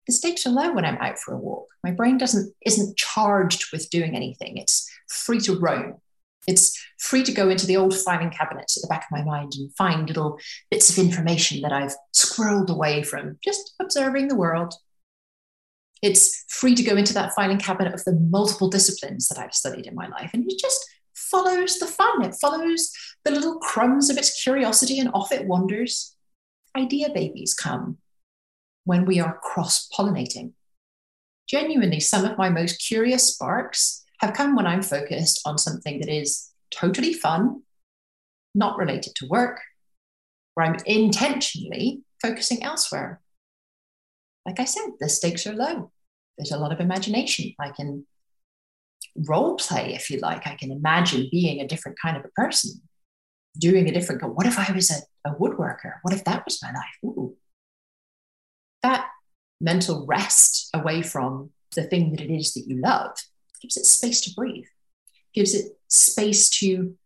The 0.06 0.12
stakes 0.12 0.46
are 0.46 0.50
low 0.50 0.72
when 0.72 0.84
I'm 0.84 0.98
out 0.98 1.18
for 1.18 1.34
a 1.34 1.38
walk. 1.38 1.68
My 1.82 1.90
brain 1.90 2.18
doesn't 2.18 2.54
isn't 2.64 2.96
charged 2.96 3.72
with 3.72 3.90
doing 3.90 4.14
anything. 4.14 4.58
It's 4.58 4.90
free 5.08 5.40
to 5.40 5.58
roam. 5.58 5.94
It's 6.46 6.78
free 6.98 7.22
to 7.22 7.32
go 7.32 7.48
into 7.48 7.66
the 7.66 7.76
old 7.76 7.96
filing 7.96 8.30
cabinets 8.30 8.76
at 8.76 8.82
the 8.82 8.88
back 8.88 9.06
of 9.06 9.16
my 9.16 9.24
mind 9.24 9.52
and 9.56 9.74
find 9.76 10.06
little 10.06 10.38
bits 10.70 10.90
of 10.90 11.02
information 11.02 11.62
that 11.62 11.72
I've 11.72 11.94
squirreled 12.14 12.68
away 12.68 13.02
from 13.02 13.38
just 13.42 13.74
observing 13.80 14.28
the 14.28 14.36
world. 14.36 14.74
It's 16.04 16.44
free 16.50 16.74
to 16.74 16.82
go 16.82 16.96
into 16.96 17.14
that 17.14 17.32
filing 17.34 17.56
cabinet 17.56 17.94
of 17.94 18.04
the 18.04 18.12
multiple 18.12 18.68
disciplines 18.68 19.26
that 19.28 19.38
I've 19.38 19.54
studied 19.54 19.86
in 19.86 19.94
my 19.94 20.06
life. 20.06 20.32
And 20.34 20.44
it 20.46 20.58
just 20.60 20.86
follows 21.14 21.78
the 21.78 21.86
fun. 21.86 22.22
It 22.22 22.34
follows 22.38 22.92
the 23.24 23.30
little 23.30 23.58
crumbs 23.60 24.10
of 24.10 24.18
its 24.18 24.42
curiosity 24.42 24.98
and 24.98 25.08
off 25.14 25.32
it 25.32 25.46
wanders. 25.46 26.14
Idea 26.76 27.08
babies 27.08 27.54
come 27.54 27.96
when 28.84 29.06
we 29.06 29.18
are 29.18 29.38
cross 29.42 29.88
pollinating. 29.88 30.52
Genuinely, 31.48 32.00
some 32.00 32.26
of 32.26 32.36
my 32.36 32.50
most 32.50 32.86
curious 32.86 33.32
sparks 33.32 34.04
have 34.20 34.34
come 34.34 34.54
when 34.54 34.66
I'm 34.66 34.82
focused 34.82 35.40
on 35.46 35.56
something 35.56 36.00
that 36.00 36.10
is 36.10 36.50
totally 36.70 37.14
fun, 37.14 37.62
not 38.54 38.76
related 38.76 39.14
to 39.16 39.26
work, 39.26 39.58
where 40.52 40.66
I'm 40.66 40.76
intentionally 40.84 42.02
focusing 42.20 42.62
elsewhere. 42.62 43.22
Like 44.44 44.60
I 44.60 44.64
said, 44.66 44.90
the 45.00 45.08
stakes 45.08 45.46
are 45.46 45.54
low. 45.54 45.92
There's 46.36 46.52
a 46.52 46.58
lot 46.58 46.72
of 46.72 46.80
imagination. 46.80 47.52
I 47.60 47.70
can 47.70 48.06
role 49.16 49.56
play, 49.56 49.94
if 49.94 50.10
you 50.10 50.18
like. 50.18 50.46
I 50.46 50.56
can 50.56 50.72
imagine 50.72 51.28
being 51.30 51.60
a 51.60 51.68
different 51.68 51.98
kind 52.00 52.16
of 52.16 52.24
a 52.24 52.28
person, 52.28 52.82
doing 53.58 53.88
a 53.88 53.92
different. 53.92 54.22
What 54.34 54.46
if 54.46 54.58
I 54.58 54.72
was 54.72 54.90
a, 54.90 55.28
a 55.28 55.34
woodworker? 55.34 55.94
What 56.02 56.14
if 56.14 56.24
that 56.24 56.44
was 56.44 56.62
my 56.62 56.72
life? 56.72 56.96
Ooh. 57.04 57.36
That 58.82 59.06
mental 59.60 60.04
rest 60.06 60.70
away 60.74 61.02
from 61.02 61.50
the 61.74 61.84
thing 61.84 62.10
that 62.10 62.20
it 62.20 62.32
is 62.32 62.54
that 62.54 62.66
you 62.66 62.80
love 62.80 63.16
gives 63.60 63.76
it 63.76 63.86
space 63.86 64.20
to 64.22 64.34
breathe, 64.34 64.66
gives 65.32 65.54
it 65.54 65.78
space 65.88 66.50
to 66.50 66.96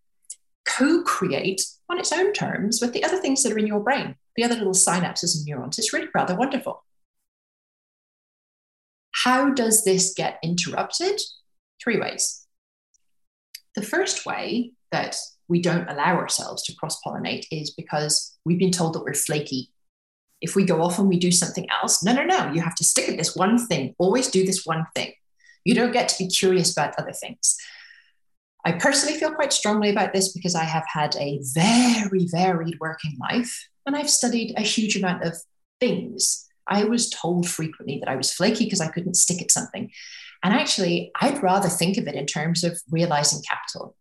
co 0.67 1.03
create 1.03 1.67
on 1.89 1.99
its 1.99 2.13
own 2.13 2.33
terms 2.33 2.81
with 2.81 2.93
the 2.93 3.05
other 3.05 3.19
things 3.19 3.43
that 3.43 3.53
are 3.53 3.59
in 3.59 3.67
your 3.67 3.81
brain, 3.81 4.17
the 4.37 4.45
other 4.45 4.57
little 4.57 4.73
synapses 4.73 5.37
and 5.37 5.47
neurons. 5.47 5.79
It's 5.79 5.93
really 5.93 6.09
rather 6.15 6.35
wonderful. 6.35 6.85
How 9.25 9.51
does 9.51 9.85
this 9.85 10.15
get 10.15 10.39
interrupted? 10.43 11.21
Three 11.83 11.99
ways. 11.99 12.47
The 13.75 13.83
first 13.83 14.27
way 14.27 14.73
that 14.93 15.17
we 15.49 15.61
don't 15.61 15.89
allow 15.89 16.17
ourselves 16.17 16.63
to 16.65 16.75
cross 16.77 17.01
pollinate 17.03 17.47
is 17.51 17.71
because 17.71 18.37
we've 18.45 18.59
been 18.59 18.71
told 18.71 18.95
that 18.95 19.03
we're 19.03 19.15
flaky. 19.15 19.73
If 20.41 20.55
we 20.55 20.65
go 20.65 20.83
off 20.83 20.99
and 20.99 21.09
we 21.09 21.19
do 21.19 21.33
something 21.33 21.67
else, 21.71 22.03
no, 22.05 22.13
no, 22.13 22.25
no, 22.25 22.53
you 22.53 22.61
have 22.61 22.77
to 22.77 22.85
stick 22.85 23.09
at 23.09 23.17
this 23.17 23.35
one 23.35 23.59
thing, 23.67 23.95
always 23.99 24.29
do 24.29 24.45
this 24.45 24.65
one 24.65 24.87
thing. 24.95 25.13
You 25.65 25.75
don't 25.75 25.93
get 25.93 26.09
to 26.11 26.19
be 26.19 26.29
curious 26.29 26.73
about 26.73 26.95
other 26.99 27.13
things. 27.13 27.57
I 28.65 28.73
personally 28.73 29.19
feel 29.19 29.33
quite 29.33 29.53
strongly 29.53 29.91
about 29.91 30.13
this 30.13 30.33
because 30.33 30.55
I 30.55 30.65
have 30.65 30.85
had 30.93 31.17
a 31.17 31.41
very 31.55 32.27
varied 32.31 32.79
working 32.81 33.17
life 33.19 33.69
and 33.87 33.97
I've 33.97 34.11
studied 34.11 34.55
a 34.57 34.63
huge 34.63 34.97
amount 34.97 35.25
of 35.25 35.37
things. 35.81 36.48
I 36.69 36.85
was 36.85 37.11
told 37.11 37.49
frequently 37.49 37.99
that 37.99 38.09
I 38.09 38.17
was 38.17 38.33
flaky 38.33 38.65
because 38.65 38.81
I 38.81 38.89
couldn't 38.89 39.15
stick 39.15 39.43
at 39.43 39.51
something. 39.51 39.91
And 40.43 40.55
actually, 40.55 41.11
I'd 41.21 41.43
rather 41.43 41.69
think 41.69 41.97
of 41.97 42.07
it 42.07 42.15
in 42.15 42.27
terms 42.27 42.63
of 42.63 42.79
realizing 42.91 43.43
capital. 43.43 43.97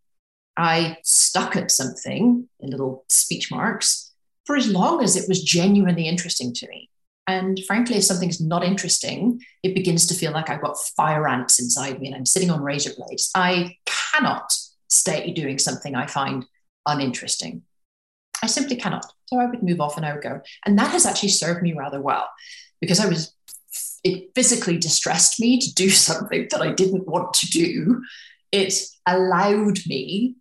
I 0.56 0.98
stuck 1.04 1.56
at 1.56 1.70
something 1.70 2.48
in 2.60 2.70
little 2.70 3.04
speech 3.08 3.50
marks 3.50 4.12
for 4.44 4.56
as 4.56 4.68
long 4.68 5.02
as 5.02 5.16
it 5.16 5.28
was 5.28 5.42
genuinely 5.42 6.08
interesting 6.08 6.52
to 6.54 6.68
me. 6.68 6.90
And 7.26 7.60
frankly, 7.66 7.96
if 7.96 8.04
something's 8.04 8.40
not 8.40 8.64
interesting, 8.64 9.42
it 9.62 9.74
begins 9.74 10.06
to 10.06 10.14
feel 10.14 10.32
like 10.32 10.48
I've 10.48 10.62
got 10.62 10.78
fire 10.96 11.28
ants 11.28 11.60
inside 11.60 12.00
me 12.00 12.06
and 12.06 12.16
I'm 12.16 12.24
sitting 12.24 12.50
on 12.50 12.62
razor 12.62 12.92
blades. 12.96 13.30
I 13.34 13.76
cannot 13.84 14.50
stay 14.88 15.32
doing 15.32 15.58
something 15.58 15.94
I 15.94 16.06
find 16.06 16.46
uninteresting. 16.86 17.62
I 18.42 18.46
simply 18.46 18.76
cannot. 18.76 19.06
So 19.26 19.38
I 19.38 19.46
would 19.46 19.62
move 19.62 19.80
off 19.80 19.96
and 19.96 20.06
I 20.06 20.12
would 20.12 20.22
go. 20.22 20.40
And 20.64 20.78
that 20.78 20.92
has 20.92 21.06
actually 21.06 21.30
served 21.30 21.62
me 21.62 21.72
rather 21.72 22.00
well 22.00 22.28
because 22.80 23.00
I 23.00 23.06
was, 23.06 23.34
it 24.04 24.30
physically 24.34 24.78
distressed 24.78 25.40
me 25.40 25.58
to 25.58 25.74
do 25.74 25.90
something 26.08 26.48
that 26.50 26.62
I 26.62 26.72
didn't 26.72 27.08
want 27.08 27.34
to 27.34 27.46
do. 27.46 28.02
It 28.52 28.74
allowed 29.06 29.78
me, 29.86 30.36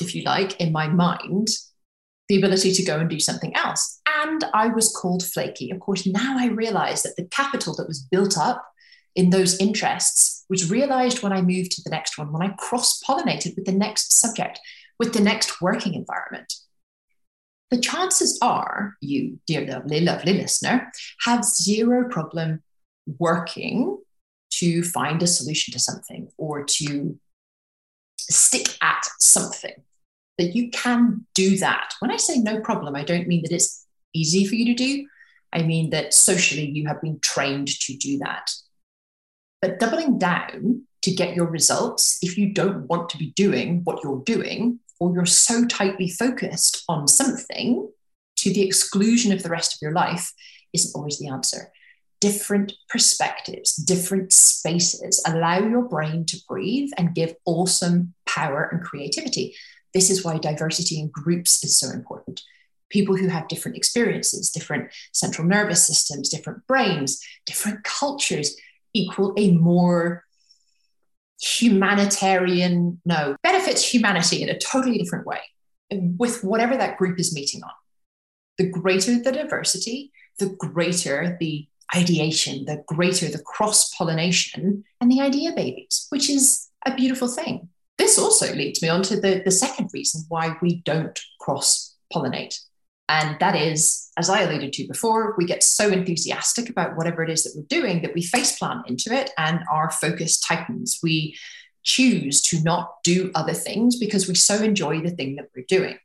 if 0.00 0.14
you 0.14 0.22
like, 0.22 0.60
in 0.60 0.72
my 0.72 0.88
mind, 0.88 1.48
the 2.28 2.38
ability 2.38 2.72
to 2.72 2.84
go 2.84 2.98
and 2.98 3.10
do 3.10 3.18
something 3.18 3.54
else. 3.56 4.00
And 4.06 4.44
I 4.54 4.68
was 4.68 4.94
called 4.94 5.24
flaky. 5.24 5.70
Of 5.70 5.80
course, 5.80 6.06
now 6.06 6.36
I 6.38 6.46
realize 6.46 7.02
that 7.02 7.16
the 7.16 7.24
capital 7.24 7.74
that 7.76 7.88
was 7.88 8.00
built 8.00 8.38
up 8.38 8.64
in 9.16 9.30
those 9.30 9.58
interests 9.58 10.44
was 10.48 10.70
realized 10.70 11.22
when 11.22 11.32
I 11.32 11.42
moved 11.42 11.72
to 11.72 11.82
the 11.82 11.90
next 11.90 12.18
one, 12.18 12.32
when 12.32 12.42
I 12.42 12.54
cross 12.56 13.02
pollinated 13.02 13.56
with 13.56 13.64
the 13.64 13.72
next 13.72 14.12
subject, 14.12 14.60
with 14.98 15.12
the 15.12 15.20
next 15.20 15.60
working 15.60 15.94
environment. 15.94 16.54
The 17.70 17.80
chances 17.80 18.38
are 18.42 18.96
you, 19.00 19.38
dear 19.46 19.66
lovely, 19.66 20.00
lovely 20.00 20.34
listener, 20.34 20.90
have 21.24 21.44
zero 21.44 22.08
problem 22.08 22.62
working 23.18 23.98
to 24.54 24.82
find 24.82 25.22
a 25.22 25.26
solution 25.26 25.72
to 25.72 25.78
something 25.78 26.28
or 26.36 26.64
to 26.64 27.18
stick 28.18 28.76
at 28.82 29.06
something 29.20 29.82
that 30.38 30.56
you 30.56 30.70
can 30.70 31.26
do 31.34 31.58
that. 31.58 31.94
When 32.00 32.10
I 32.10 32.16
say 32.16 32.38
no 32.38 32.60
problem, 32.60 32.96
I 32.96 33.04
don't 33.04 33.28
mean 33.28 33.42
that 33.42 33.52
it's 33.52 33.86
easy 34.14 34.46
for 34.46 34.56
you 34.56 34.64
to 34.66 34.74
do. 34.74 35.06
I 35.52 35.62
mean 35.62 35.90
that 35.90 36.14
socially 36.14 36.68
you 36.68 36.86
have 36.88 37.00
been 37.00 37.20
trained 37.20 37.68
to 37.68 37.96
do 37.96 38.18
that. 38.18 38.50
But 39.62 39.78
doubling 39.78 40.18
down 40.18 40.86
to 41.02 41.10
get 41.10 41.36
your 41.36 41.46
results, 41.46 42.18
if 42.22 42.36
you 42.36 42.52
don't 42.52 42.86
want 42.88 43.10
to 43.10 43.18
be 43.18 43.32
doing 43.36 43.82
what 43.84 44.02
you're 44.02 44.22
doing, 44.24 44.80
or 45.00 45.12
you're 45.14 45.26
so 45.26 45.66
tightly 45.66 46.08
focused 46.08 46.84
on 46.88 47.08
something 47.08 47.90
to 48.36 48.52
the 48.52 48.62
exclusion 48.62 49.32
of 49.32 49.42
the 49.42 49.48
rest 49.48 49.74
of 49.74 49.78
your 49.82 49.92
life, 49.92 50.32
isn't 50.72 50.96
always 50.96 51.18
the 51.18 51.28
answer. 51.28 51.72
Different 52.20 52.74
perspectives, 52.88 53.74
different 53.74 54.32
spaces 54.32 55.22
allow 55.26 55.58
your 55.58 55.82
brain 55.82 56.26
to 56.26 56.36
breathe 56.46 56.90
and 56.98 57.14
give 57.14 57.34
awesome 57.46 58.14
power 58.26 58.68
and 58.70 58.82
creativity. 58.82 59.54
This 59.94 60.10
is 60.10 60.24
why 60.24 60.38
diversity 60.38 61.00
in 61.00 61.08
groups 61.08 61.64
is 61.64 61.76
so 61.76 61.90
important. 61.90 62.42
People 62.90 63.16
who 63.16 63.28
have 63.28 63.48
different 63.48 63.76
experiences, 63.76 64.50
different 64.50 64.92
central 65.12 65.46
nervous 65.46 65.86
systems, 65.86 66.28
different 66.28 66.66
brains, 66.66 67.20
different 67.46 67.84
cultures 67.84 68.56
equal 68.92 69.32
a 69.36 69.52
more 69.52 70.24
humanitarian, 71.40 73.00
no, 73.04 73.36
benefits 73.70 73.88
humanity 73.88 74.42
in 74.42 74.48
a 74.48 74.58
totally 74.58 74.98
different 74.98 75.26
way 75.26 75.40
with 75.90 76.42
whatever 76.44 76.76
that 76.76 76.96
group 76.98 77.18
is 77.18 77.34
meeting 77.34 77.62
on. 77.62 77.70
The 78.58 78.68
greater 78.68 79.18
the 79.22 79.32
diversity, 79.32 80.12
the 80.38 80.50
greater 80.58 81.36
the 81.40 81.66
ideation, 81.94 82.64
the 82.66 82.82
greater 82.86 83.28
the 83.28 83.42
cross 83.42 83.92
pollination 83.94 84.84
and 85.00 85.10
the 85.10 85.20
idea 85.20 85.52
babies, 85.52 86.06
which 86.10 86.30
is 86.30 86.68
a 86.86 86.94
beautiful 86.94 87.28
thing. 87.28 87.68
This 87.98 88.18
also 88.18 88.54
leads 88.54 88.82
me 88.82 88.88
on 88.88 89.02
to 89.04 89.20
the, 89.20 89.42
the 89.44 89.50
second 89.50 89.90
reason 89.92 90.22
why 90.28 90.56
we 90.62 90.82
don't 90.84 91.18
cross 91.40 91.96
pollinate. 92.12 92.58
And 93.08 93.36
that 93.40 93.56
is, 93.56 94.08
as 94.16 94.30
I 94.30 94.42
alluded 94.42 94.72
to 94.74 94.86
before, 94.86 95.34
we 95.36 95.44
get 95.44 95.64
so 95.64 95.88
enthusiastic 95.88 96.70
about 96.70 96.96
whatever 96.96 97.24
it 97.24 97.30
is 97.30 97.42
that 97.42 97.54
we're 97.56 97.80
doing 97.80 98.02
that 98.02 98.14
we 98.14 98.22
faceplant 98.22 98.88
into 98.88 99.12
it 99.12 99.30
and 99.36 99.60
our 99.70 99.90
focus 99.90 100.38
tightens. 100.40 101.00
We 101.02 101.36
choose 101.82 102.40
to 102.42 102.62
not 102.62 103.02
do 103.04 103.30
other 103.34 103.54
things 103.54 103.96
because 103.96 104.28
we 104.28 104.34
so 104.34 104.56
enjoy 104.56 105.00
the 105.00 105.10
thing 105.10 105.36
that 105.36 105.48
we're 105.54 105.64
doing. 105.68 105.98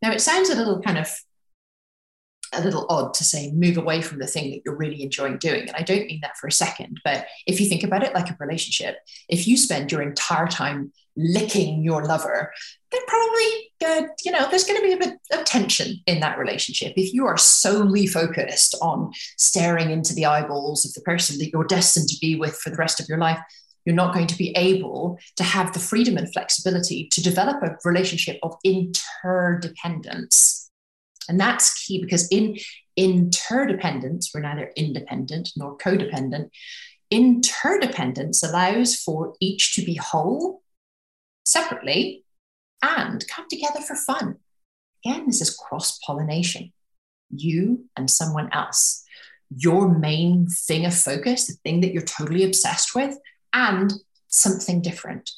Now, 0.00 0.10
it 0.10 0.20
sounds 0.20 0.50
a 0.50 0.56
little 0.56 0.80
kind 0.80 0.98
of 0.98 1.08
a 2.52 2.60
little 2.60 2.86
odd 2.88 3.14
to 3.14 3.24
say 3.24 3.50
move 3.52 3.78
away 3.78 4.02
from 4.02 4.18
the 4.18 4.26
thing 4.26 4.50
that 4.50 4.60
you're 4.64 4.76
really 4.76 5.02
enjoying 5.02 5.38
doing. 5.38 5.62
And 5.62 5.76
I 5.76 5.82
don't 5.82 6.06
mean 6.06 6.20
that 6.22 6.36
for 6.36 6.46
a 6.46 6.52
second, 6.52 7.00
but 7.04 7.26
if 7.46 7.60
you 7.60 7.66
think 7.66 7.82
about 7.82 8.02
it 8.02 8.14
like 8.14 8.28
a 8.28 8.36
relationship, 8.38 8.96
if 9.28 9.48
you 9.48 9.56
spend 9.56 9.90
your 9.90 10.02
entire 10.02 10.46
time 10.46 10.92
licking 11.16 11.82
your 11.82 12.04
lover, 12.04 12.52
then 12.90 13.00
probably, 13.06 13.72
uh, 13.86 14.08
you 14.24 14.32
know, 14.32 14.48
there's 14.50 14.64
going 14.64 14.80
to 14.80 14.86
be 14.86 14.92
a 14.92 14.98
bit 14.98 15.18
of 15.32 15.44
tension 15.44 15.96
in 16.06 16.20
that 16.20 16.38
relationship. 16.38 16.92
If 16.96 17.12
you 17.12 17.26
are 17.26 17.38
solely 17.38 18.06
focused 18.06 18.74
on 18.82 19.12
staring 19.38 19.90
into 19.90 20.14
the 20.14 20.26
eyeballs 20.26 20.84
of 20.84 20.92
the 20.94 21.02
person 21.02 21.38
that 21.38 21.50
you're 21.52 21.64
destined 21.64 22.08
to 22.08 22.18
be 22.20 22.36
with 22.36 22.56
for 22.56 22.70
the 22.70 22.76
rest 22.76 23.00
of 23.00 23.08
your 23.08 23.18
life, 23.18 23.38
you're 23.84 23.94
not 23.94 24.14
going 24.14 24.26
to 24.28 24.38
be 24.38 24.50
able 24.56 25.18
to 25.36 25.42
have 25.42 25.72
the 25.72 25.78
freedom 25.78 26.16
and 26.16 26.32
flexibility 26.32 27.08
to 27.12 27.22
develop 27.22 27.62
a 27.62 27.76
relationship 27.84 28.38
of 28.42 28.54
interdependence 28.64 30.62
and 31.28 31.38
that's 31.38 31.84
key 31.84 32.00
because 32.00 32.28
in 32.28 32.58
interdependence, 32.96 34.30
we're 34.32 34.40
neither 34.40 34.72
independent 34.76 35.50
nor 35.56 35.76
codependent. 35.76 36.50
Interdependence 37.10 38.42
allows 38.42 38.96
for 38.96 39.34
each 39.40 39.74
to 39.74 39.82
be 39.82 39.94
whole 39.96 40.62
separately 41.44 42.24
and 42.82 43.26
come 43.28 43.46
together 43.48 43.80
for 43.80 43.96
fun. 43.96 44.36
Again, 45.04 45.26
this 45.26 45.40
is 45.40 45.56
cross 45.56 45.98
pollination. 46.06 46.72
You 47.30 47.86
and 47.96 48.10
someone 48.10 48.50
else, 48.52 49.04
your 49.54 49.88
main 49.88 50.48
thing 50.48 50.84
of 50.84 50.94
focus, 50.94 51.46
the 51.46 51.54
thing 51.64 51.80
that 51.80 51.92
you're 51.92 52.02
totally 52.02 52.44
obsessed 52.44 52.94
with, 52.94 53.16
and 53.52 53.92
something 54.28 54.80
different. 54.80 55.30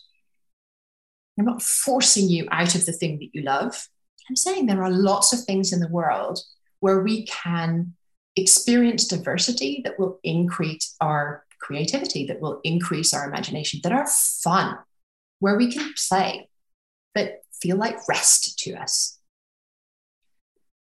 I'm 1.39 1.45
not 1.45 1.63
forcing 1.63 2.29
you 2.29 2.47
out 2.51 2.75
of 2.75 2.87
the 2.87 2.93
thing 2.93 3.19
that 3.19 3.31
you 3.33 3.43
love. 3.43 3.89
I'm 4.29 4.37
saying 4.37 4.67
there 4.67 4.83
are 4.83 4.91
lots 4.91 5.33
of 5.33 5.41
things 5.41 5.73
in 5.73 5.81
the 5.81 5.89
world 5.89 6.41
where 6.81 7.01
we 7.01 7.27
can 7.27 7.95
experience 8.37 9.07
diversity 9.07 9.81
that 9.85 9.99
will 9.99 10.19
increase 10.23 10.95
our 11.01 11.45
creativity, 11.61 12.27
that 12.27 12.41
will 12.41 12.61
increase 12.63 13.13
our 13.15 13.27
imagination, 13.29 13.81
that 13.83 13.93
are 13.93 14.07
fun, 14.07 14.79
where 15.41 15.57
we 15.57 15.73
can 15.73 15.93
play, 16.09 16.49
but 17.15 17.43
feel 17.61 17.77
like 17.77 18.09
rest 18.09 18.59
to 18.61 18.75
us. 18.75 19.19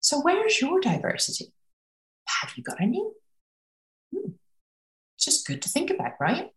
So, 0.00 0.21
where's 0.21 0.61
your 0.61 0.81
diversity? 0.81 1.52
Have 2.26 2.52
you 2.57 2.62
got 2.62 2.81
any? 2.81 3.02
Hmm. 4.12 4.33
It's 5.17 5.25
just 5.25 5.47
good 5.47 5.62
to 5.62 5.69
think 5.69 5.91
about, 5.91 6.12
right? 6.21 6.50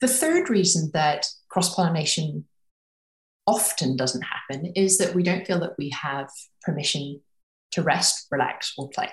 The 0.00 0.08
third 0.08 0.50
reason 0.50 0.90
that 0.92 1.26
cross 1.48 1.74
pollination 1.74 2.44
often 3.46 3.96
doesn't 3.96 4.22
happen 4.22 4.72
is 4.74 4.98
that 4.98 5.14
we 5.14 5.22
don't 5.22 5.46
feel 5.46 5.60
that 5.60 5.78
we 5.78 5.90
have 5.90 6.28
permission 6.62 7.20
to 7.72 7.82
rest, 7.82 8.26
relax, 8.30 8.74
or 8.76 8.88
play. 8.88 9.08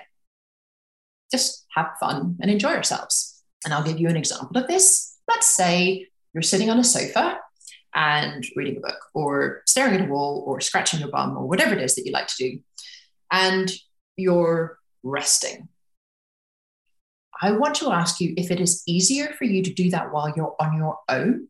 Just 1.30 1.64
have 1.74 1.96
fun 2.00 2.36
and 2.40 2.50
enjoy 2.50 2.70
ourselves. 2.70 3.42
And 3.64 3.72
I'll 3.72 3.84
give 3.84 3.98
you 3.98 4.08
an 4.08 4.16
example 4.16 4.58
of 4.58 4.66
this. 4.66 5.18
Let's 5.28 5.46
say 5.46 6.08
you're 6.32 6.42
sitting 6.42 6.68
on 6.68 6.78
a 6.78 6.84
sofa 6.84 7.38
and 7.94 8.44
reading 8.56 8.76
a 8.76 8.80
book, 8.80 8.98
or 9.14 9.62
staring 9.68 9.94
at 9.94 10.08
a 10.08 10.12
wall, 10.12 10.42
or 10.46 10.60
scratching 10.60 11.00
your 11.00 11.10
bum, 11.10 11.36
or 11.36 11.46
whatever 11.46 11.74
it 11.74 11.80
is 11.80 11.94
that 11.94 12.04
you 12.04 12.12
like 12.12 12.26
to 12.26 12.34
do, 12.38 12.58
and 13.30 13.72
you're 14.16 14.78
resting. 15.04 15.68
I 17.44 17.52
want 17.52 17.74
to 17.76 17.92
ask 17.92 18.20
you 18.20 18.32
if 18.38 18.50
it 18.50 18.58
is 18.58 18.82
easier 18.86 19.34
for 19.36 19.44
you 19.44 19.62
to 19.62 19.74
do 19.74 19.90
that 19.90 20.10
while 20.10 20.32
you're 20.34 20.56
on 20.58 20.78
your 20.78 21.00
own, 21.10 21.48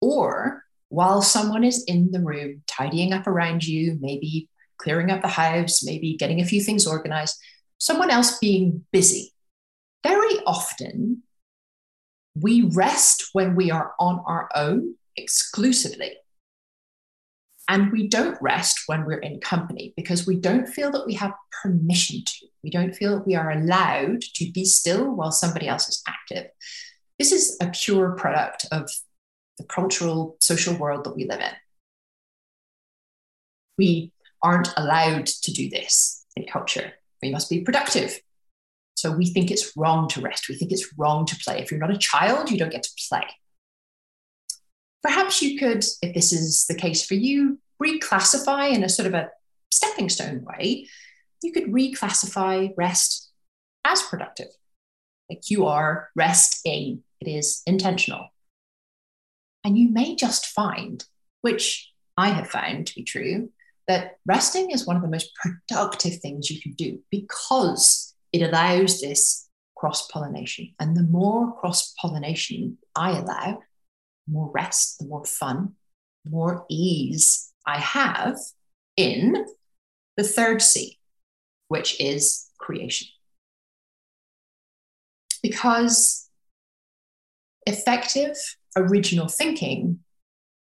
or 0.00 0.64
while 0.88 1.22
someone 1.22 1.62
is 1.62 1.84
in 1.84 2.10
the 2.10 2.18
room 2.18 2.64
tidying 2.66 3.12
up 3.12 3.28
around 3.28 3.64
you, 3.64 3.96
maybe 4.00 4.48
clearing 4.78 5.12
up 5.12 5.22
the 5.22 5.28
house, 5.28 5.84
maybe 5.84 6.16
getting 6.16 6.40
a 6.40 6.44
few 6.44 6.60
things 6.60 6.84
organized, 6.84 7.38
someone 7.78 8.10
else 8.10 8.40
being 8.40 8.84
busy. 8.90 9.32
Very 10.02 10.40
often, 10.48 11.22
we 12.34 12.62
rest 12.62 13.28
when 13.34 13.54
we 13.54 13.70
are 13.70 13.92
on 14.00 14.20
our 14.26 14.48
own 14.56 14.96
exclusively. 15.16 16.10
And 17.68 17.92
we 17.92 18.08
don't 18.08 18.36
rest 18.40 18.80
when 18.86 19.04
we're 19.04 19.18
in 19.18 19.40
company 19.40 19.94
because 19.96 20.26
we 20.26 20.36
don't 20.36 20.66
feel 20.66 20.90
that 20.90 21.06
we 21.06 21.14
have 21.14 21.32
permission 21.62 22.22
to. 22.24 22.46
We 22.64 22.70
don't 22.70 22.94
feel 22.94 23.16
that 23.16 23.26
we 23.26 23.34
are 23.34 23.50
allowed 23.50 24.22
to 24.34 24.50
be 24.52 24.64
still 24.64 25.14
while 25.14 25.32
somebody 25.32 25.68
else 25.68 25.88
is 25.88 26.02
active. 26.06 26.50
This 27.18 27.32
is 27.32 27.56
a 27.60 27.70
pure 27.70 28.12
product 28.12 28.66
of 28.72 28.90
the 29.58 29.64
cultural, 29.64 30.36
social 30.40 30.76
world 30.76 31.04
that 31.04 31.14
we 31.14 31.26
live 31.26 31.40
in. 31.40 31.52
We 33.78 34.12
aren't 34.42 34.72
allowed 34.76 35.26
to 35.26 35.52
do 35.52 35.70
this 35.70 36.26
in 36.36 36.46
culture. 36.46 36.92
We 37.22 37.30
must 37.30 37.48
be 37.48 37.60
productive. 37.60 38.20
So 38.96 39.12
we 39.12 39.26
think 39.26 39.50
it's 39.50 39.76
wrong 39.76 40.08
to 40.08 40.20
rest. 40.20 40.48
We 40.48 40.56
think 40.56 40.72
it's 40.72 40.92
wrong 40.98 41.26
to 41.26 41.36
play. 41.36 41.60
If 41.60 41.70
you're 41.70 41.80
not 41.80 41.94
a 41.94 41.98
child, 41.98 42.50
you 42.50 42.58
don't 42.58 42.72
get 42.72 42.82
to 42.82 42.90
play. 43.08 43.24
Perhaps 45.02 45.42
you 45.42 45.58
could, 45.58 45.84
if 46.00 46.14
this 46.14 46.32
is 46.32 46.66
the 46.66 46.74
case 46.74 47.04
for 47.04 47.14
you, 47.14 47.58
reclassify 47.82 48.72
in 48.72 48.84
a 48.84 48.88
sort 48.88 49.06
of 49.06 49.14
a 49.14 49.30
stepping 49.70 50.08
stone 50.08 50.44
way. 50.44 50.88
You 51.42 51.52
could 51.52 51.64
reclassify 51.64 52.72
rest 52.76 53.30
as 53.84 54.02
productive. 54.02 54.48
Like 55.28 55.50
you 55.50 55.66
are 55.66 56.10
resting, 56.14 57.02
it 57.20 57.28
is 57.28 57.62
intentional. 57.66 58.28
And 59.64 59.78
you 59.78 59.90
may 59.90 60.14
just 60.14 60.46
find, 60.46 61.04
which 61.40 61.92
I 62.16 62.28
have 62.28 62.48
found 62.48 62.86
to 62.88 62.94
be 62.94 63.02
true, 63.02 63.50
that 63.88 64.18
resting 64.26 64.70
is 64.70 64.86
one 64.86 64.96
of 64.96 65.02
the 65.02 65.08
most 65.08 65.30
productive 65.34 66.20
things 66.20 66.50
you 66.50 66.60
can 66.60 66.72
do 66.72 67.00
because 67.10 68.14
it 68.32 68.42
allows 68.42 69.00
this 69.00 69.48
cross 69.76 70.06
pollination. 70.08 70.74
And 70.78 70.96
the 70.96 71.02
more 71.02 71.58
cross 71.58 71.92
pollination 72.00 72.78
I 72.94 73.18
allow, 73.18 73.62
more 74.28 74.50
rest, 74.52 74.98
the 74.98 75.06
more 75.06 75.24
fun, 75.24 75.74
the 76.24 76.30
more 76.30 76.64
ease 76.68 77.52
I 77.66 77.78
have 77.78 78.38
in 78.96 79.46
the 80.16 80.24
third 80.24 80.62
C, 80.62 80.98
which 81.68 82.00
is 82.00 82.48
creation. 82.58 83.08
Because 85.42 86.28
effective 87.66 88.36
original 88.76 89.28
thinking 89.28 90.00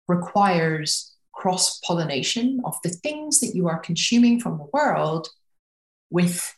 requires 0.07 1.15
cross 1.33 1.79
pollination 1.79 2.59
of 2.65 2.75
the 2.83 2.89
things 2.89 3.39
that 3.39 3.55
you 3.55 3.67
are 3.67 3.79
consuming 3.79 4.39
from 4.39 4.57
the 4.57 4.67
world 4.73 5.29
with 6.09 6.55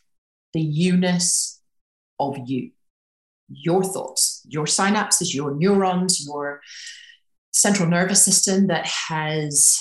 the 0.52 0.60
you-ness 0.60 1.60
of 2.18 2.38
you, 2.46 2.70
your 3.50 3.82
thoughts, 3.82 4.42
your 4.48 4.66
synapses, 4.66 5.34
your 5.34 5.54
neurons, 5.54 6.24
your 6.26 6.60
central 7.52 7.88
nervous 7.88 8.24
system 8.24 8.68
that 8.68 8.86
has 8.86 9.78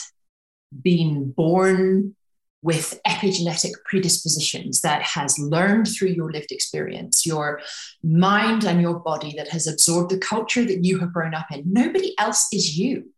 been 0.81 1.31
born 1.31 2.15
with 2.61 2.99
epigenetic 3.07 3.71
predispositions 3.85 4.81
that 4.81 5.01
has 5.01 5.39
learned 5.39 5.87
through 5.87 6.09
your 6.09 6.31
lived 6.31 6.51
experience, 6.51 7.25
your 7.25 7.61
mind 8.03 8.65
and 8.65 8.81
your 8.81 8.99
body 8.99 9.33
that 9.37 9.47
has 9.47 9.65
absorbed 9.65 10.11
the 10.11 10.17
culture 10.17 10.65
that 10.65 10.83
you 10.83 10.99
have 10.99 11.13
grown 11.13 11.33
up 11.33 11.47
in. 11.51 11.63
Nobody 11.65 12.13
else 12.19 12.47
is 12.51 12.77
you. 12.77 13.11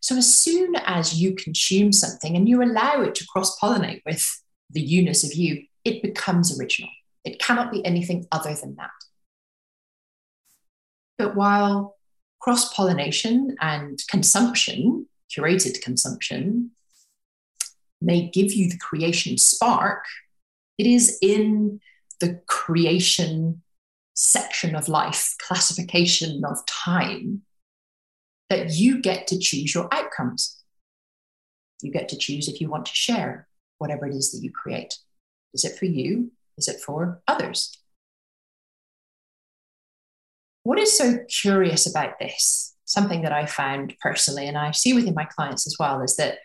So, 0.00 0.16
as 0.16 0.34
soon 0.34 0.74
as 0.76 1.20
you 1.20 1.34
consume 1.34 1.92
something 1.92 2.36
and 2.36 2.48
you 2.48 2.62
allow 2.62 3.02
it 3.02 3.14
to 3.16 3.26
cross 3.26 3.58
pollinate 3.58 4.02
with 4.04 4.26
the 4.70 4.80
you-ness 4.80 5.24
of 5.24 5.34
you, 5.34 5.64
it 5.84 6.02
becomes 6.02 6.58
original. 6.58 6.90
It 7.24 7.38
cannot 7.38 7.72
be 7.72 7.84
anything 7.84 8.26
other 8.32 8.54
than 8.54 8.76
that. 8.76 8.90
But 11.20 11.36
while 11.36 11.98
cross 12.40 12.72
pollination 12.72 13.54
and 13.60 14.02
consumption, 14.08 15.06
curated 15.30 15.82
consumption, 15.82 16.70
may 18.00 18.30
give 18.30 18.54
you 18.54 18.70
the 18.70 18.78
creation 18.78 19.36
spark, 19.36 20.06
it 20.78 20.86
is 20.86 21.18
in 21.20 21.82
the 22.20 22.40
creation 22.46 23.60
section 24.14 24.74
of 24.74 24.88
life, 24.88 25.34
classification 25.46 26.42
of 26.42 26.64
time, 26.64 27.42
that 28.48 28.70
you 28.70 29.02
get 29.02 29.26
to 29.26 29.38
choose 29.38 29.74
your 29.74 29.92
outcomes. 29.92 30.58
You 31.82 31.92
get 31.92 32.08
to 32.08 32.16
choose 32.16 32.48
if 32.48 32.62
you 32.62 32.70
want 32.70 32.86
to 32.86 32.94
share 32.94 33.46
whatever 33.76 34.06
it 34.06 34.14
is 34.14 34.32
that 34.32 34.42
you 34.42 34.50
create. 34.50 34.96
Is 35.52 35.66
it 35.66 35.78
for 35.78 35.84
you? 35.84 36.32
Is 36.56 36.66
it 36.66 36.80
for 36.80 37.20
others? 37.28 37.76
What 40.62 40.78
is 40.78 40.96
so 40.96 41.18
curious 41.28 41.88
about 41.88 42.18
this, 42.18 42.74
something 42.84 43.22
that 43.22 43.32
I 43.32 43.46
found 43.46 43.94
personally, 44.00 44.46
and 44.46 44.58
I 44.58 44.72
see 44.72 44.92
within 44.92 45.14
my 45.14 45.24
clients 45.24 45.66
as 45.66 45.76
well, 45.78 46.02
is 46.02 46.16
that 46.16 46.38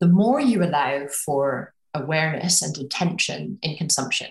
the 0.00 0.08
more 0.08 0.40
you 0.40 0.64
allow 0.64 1.06
for 1.06 1.74
awareness 1.94 2.62
and 2.62 2.76
intention 2.76 3.58
in 3.62 3.76
consumption, 3.76 4.28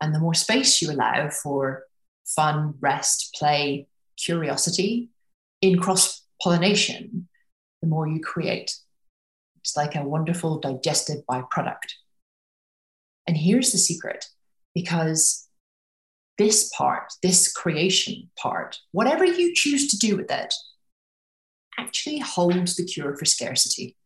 and 0.00 0.14
the 0.14 0.18
more 0.18 0.34
space 0.34 0.82
you 0.82 0.90
allow 0.90 1.30
for 1.30 1.84
fun, 2.26 2.74
rest, 2.80 3.34
play, 3.38 3.86
curiosity 4.18 5.08
in 5.62 5.78
cross 5.78 6.22
pollination, 6.42 7.28
the 7.80 7.88
more 7.88 8.06
you 8.06 8.20
create. 8.20 8.76
It's 9.60 9.76
like 9.76 9.94
a 9.94 10.04
wonderful 10.04 10.60
digested 10.60 11.24
byproduct. 11.26 11.94
And 13.26 13.36
here's 13.36 13.72
the 13.72 13.78
secret 13.78 14.26
because 14.74 15.45
this 16.38 16.70
part, 16.76 17.12
this 17.22 17.52
creation 17.52 18.30
part, 18.36 18.78
whatever 18.92 19.24
you 19.24 19.54
choose 19.54 19.88
to 19.88 19.98
do 19.98 20.16
with 20.16 20.30
it, 20.30 20.54
actually 21.78 22.18
holds 22.18 22.76
the 22.76 22.84
cure 22.84 23.16
for 23.16 23.24
scarcity. 23.24 23.96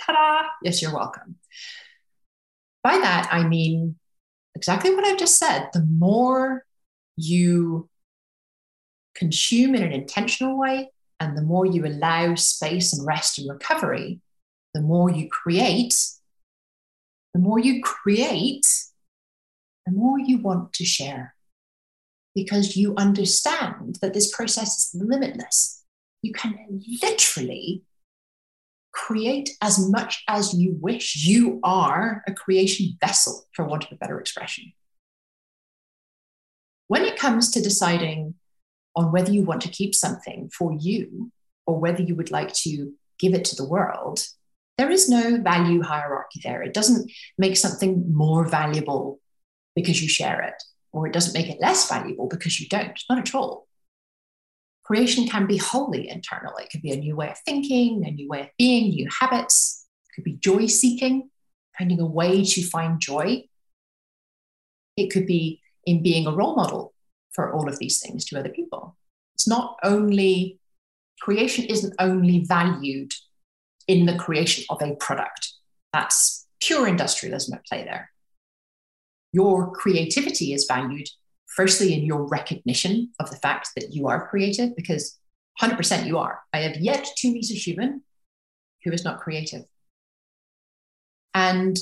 Ta 0.00 0.12
da! 0.12 0.48
Yes, 0.62 0.80
you're 0.80 0.94
welcome. 0.94 1.36
By 2.82 2.98
that, 2.98 3.28
I 3.30 3.46
mean 3.46 3.96
exactly 4.54 4.94
what 4.94 5.04
I've 5.04 5.18
just 5.18 5.38
said. 5.38 5.68
The 5.72 5.84
more 5.84 6.64
you 7.16 7.88
consume 9.14 9.74
in 9.74 9.82
an 9.82 9.92
intentional 9.92 10.58
way, 10.58 10.90
and 11.20 11.36
the 11.36 11.42
more 11.42 11.66
you 11.66 11.84
allow 11.84 12.34
space 12.36 12.92
and 12.92 13.06
rest 13.06 13.38
and 13.38 13.50
recovery, 13.50 14.20
the 14.74 14.80
more 14.80 15.10
you 15.10 15.28
create, 15.28 15.94
the 17.34 17.40
more 17.40 17.58
you 17.58 17.82
create, 17.82 18.66
the 19.84 19.92
more 19.92 20.18
you 20.18 20.38
want 20.38 20.72
to 20.74 20.84
share. 20.84 21.34
Because 22.34 22.76
you 22.76 22.94
understand 22.96 23.98
that 24.00 24.14
this 24.14 24.34
process 24.34 24.78
is 24.78 25.00
limitless. 25.00 25.84
You 26.22 26.32
can 26.32 26.82
literally 27.02 27.82
create 28.92 29.50
as 29.62 29.78
much 29.78 30.24
as 30.28 30.54
you 30.54 30.76
wish. 30.80 31.24
You 31.24 31.60
are 31.62 32.22
a 32.26 32.32
creation 32.32 32.96
vessel, 33.00 33.46
for 33.52 33.64
want 33.64 33.84
of 33.84 33.92
a 33.92 33.96
better 33.96 34.20
expression. 34.20 34.72
When 36.88 37.04
it 37.04 37.18
comes 37.18 37.50
to 37.52 37.62
deciding 37.62 38.34
on 38.96 39.12
whether 39.12 39.30
you 39.30 39.42
want 39.42 39.60
to 39.62 39.68
keep 39.68 39.94
something 39.94 40.50
for 40.56 40.72
you 40.72 41.30
or 41.66 41.78
whether 41.78 42.02
you 42.02 42.16
would 42.16 42.30
like 42.30 42.52
to 42.54 42.92
give 43.18 43.34
it 43.34 43.44
to 43.46 43.56
the 43.56 43.68
world, 43.68 44.26
there 44.78 44.90
is 44.90 45.08
no 45.08 45.40
value 45.40 45.82
hierarchy 45.82 46.40
there. 46.42 46.62
It 46.62 46.72
doesn't 46.72 47.10
make 47.36 47.56
something 47.56 48.12
more 48.14 48.46
valuable 48.46 49.20
because 49.74 50.00
you 50.02 50.08
share 50.08 50.40
it, 50.42 50.62
or 50.92 51.06
it 51.06 51.12
doesn't 51.12 51.34
make 51.34 51.48
it 51.48 51.60
less 51.60 51.88
valuable 51.88 52.28
because 52.28 52.60
you 52.60 52.68
don't. 52.68 52.98
Not 53.08 53.18
at 53.18 53.34
all. 53.34 53.66
Creation 54.84 55.28
can 55.28 55.46
be 55.46 55.58
wholly 55.58 56.08
internal. 56.08 56.56
It 56.56 56.70
could 56.70 56.82
be 56.82 56.92
a 56.92 56.96
new 56.96 57.14
way 57.14 57.30
of 57.30 57.38
thinking, 57.40 58.04
a 58.06 58.10
new 58.10 58.28
way 58.28 58.40
of 58.40 58.48
being, 58.56 58.90
new 58.90 59.08
habits. 59.20 59.86
It 60.08 60.14
could 60.14 60.24
be 60.24 60.36
joy 60.36 60.66
seeking, 60.66 61.30
finding 61.76 62.00
a 62.00 62.06
way 62.06 62.42
to 62.42 62.62
find 62.62 62.98
joy. 62.98 63.44
It 64.96 65.10
could 65.10 65.26
be 65.26 65.60
in 65.84 66.02
being 66.02 66.26
a 66.26 66.32
role 66.32 66.56
model 66.56 66.94
for 67.32 67.52
all 67.52 67.68
of 67.68 67.78
these 67.78 68.00
things 68.00 68.24
to 68.26 68.38
other 68.38 68.48
people. 68.48 68.96
It's 69.34 69.46
not 69.46 69.78
only, 69.84 70.58
creation 71.20 71.66
isn't 71.66 71.94
only 71.98 72.44
valued 72.44 73.12
in 73.86 74.06
the 74.06 74.16
creation 74.16 74.64
of 74.70 74.82
a 74.82 74.96
product. 74.96 75.52
That's 75.92 76.46
pure 76.60 76.88
industrialism 76.88 77.54
at 77.54 77.66
play 77.66 77.84
there. 77.84 78.10
Your 79.32 79.70
creativity 79.72 80.52
is 80.52 80.66
valued 80.66 81.08
firstly 81.46 81.92
in 81.94 82.04
your 82.04 82.26
recognition 82.26 83.10
of 83.18 83.30
the 83.30 83.36
fact 83.36 83.70
that 83.76 83.92
you 83.92 84.06
are 84.06 84.28
creative, 84.28 84.76
because 84.76 85.18
100% 85.60 86.06
you 86.06 86.18
are. 86.18 86.40
I 86.52 86.58
have 86.58 86.76
yet 86.76 87.06
to 87.18 87.32
meet 87.32 87.50
a 87.50 87.54
human 87.54 88.02
who 88.84 88.92
is 88.92 89.04
not 89.04 89.20
creative. 89.20 89.64
And 91.34 91.76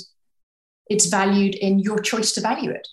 it's 0.89 1.07
valued 1.07 1.55
in 1.55 1.79
your 1.79 1.99
choice 1.99 2.33
to 2.33 2.41
value 2.41 2.71
it. 2.71 2.87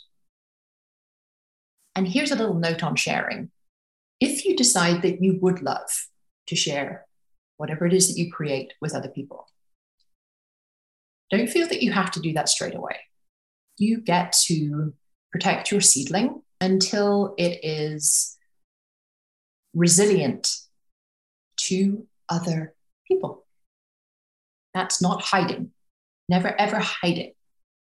And 1.95 2.07
here's 2.07 2.31
a 2.31 2.35
little 2.35 2.55
note 2.55 2.83
on 2.83 2.95
sharing. 2.95 3.51
If 4.19 4.45
you 4.45 4.55
decide 4.55 5.01
that 5.03 5.21
you 5.21 5.37
would 5.41 5.61
love 5.61 5.89
to 6.47 6.55
share 6.55 7.05
whatever 7.57 7.85
it 7.85 7.93
is 7.93 8.07
that 8.07 8.19
you 8.19 8.31
create 8.31 8.73
with 8.81 8.95
other 8.95 9.09
people, 9.09 9.47
don't 11.29 11.49
feel 11.49 11.67
that 11.67 11.83
you 11.83 11.91
have 11.91 12.11
to 12.11 12.19
do 12.19 12.33
that 12.33 12.49
straight 12.49 12.75
away. 12.75 12.97
You 13.77 14.01
get 14.01 14.33
to 14.47 14.93
protect 15.31 15.71
your 15.71 15.81
seedling 15.81 16.41
until 16.61 17.33
it 17.37 17.59
is 17.63 18.37
resilient 19.73 20.55
to 21.57 22.07
other 22.29 22.73
people. 23.07 23.45
That's 24.73 25.01
not 25.01 25.21
hiding. 25.21 25.71
Never 26.29 26.59
ever 26.59 26.79
hide 26.79 27.17
it. 27.17 27.35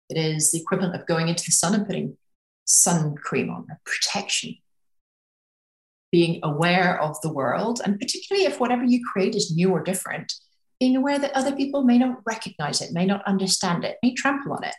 It 0.08 0.18
is 0.18 0.52
the 0.52 0.60
equivalent 0.60 0.94
of 0.94 1.06
going 1.06 1.28
into 1.28 1.44
the 1.44 1.52
sun 1.52 1.74
and 1.74 1.86
putting 1.86 2.16
sun 2.66 3.14
cream 3.16 3.50
on, 3.50 3.66
a 3.70 3.78
protection. 3.84 4.56
Being 6.10 6.40
aware 6.42 7.00
of 7.00 7.20
the 7.22 7.32
world, 7.32 7.80
and 7.84 7.98
particularly 7.98 8.46
if 8.46 8.60
whatever 8.60 8.84
you 8.84 9.02
create 9.12 9.34
is 9.34 9.54
new 9.54 9.70
or 9.70 9.82
different, 9.82 10.32
being 10.78 10.96
aware 10.96 11.18
that 11.18 11.34
other 11.34 11.54
people 11.54 11.84
may 11.84 11.96
not 11.96 12.18
recognize 12.26 12.82
it, 12.82 12.92
may 12.92 13.06
not 13.06 13.24
understand 13.24 13.84
it, 13.84 13.96
may 14.02 14.12
trample 14.14 14.52
on 14.52 14.64
it. 14.64 14.74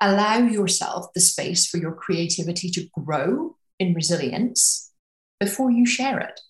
Allow 0.00 0.38
yourself 0.38 1.12
the 1.14 1.20
space 1.20 1.66
for 1.66 1.78
your 1.78 1.92
creativity 1.92 2.70
to 2.70 2.88
grow 2.92 3.56
in 3.78 3.94
resilience 3.94 4.92
before 5.40 5.70
you 5.70 5.86
share 5.86 6.20
it. 6.20 6.40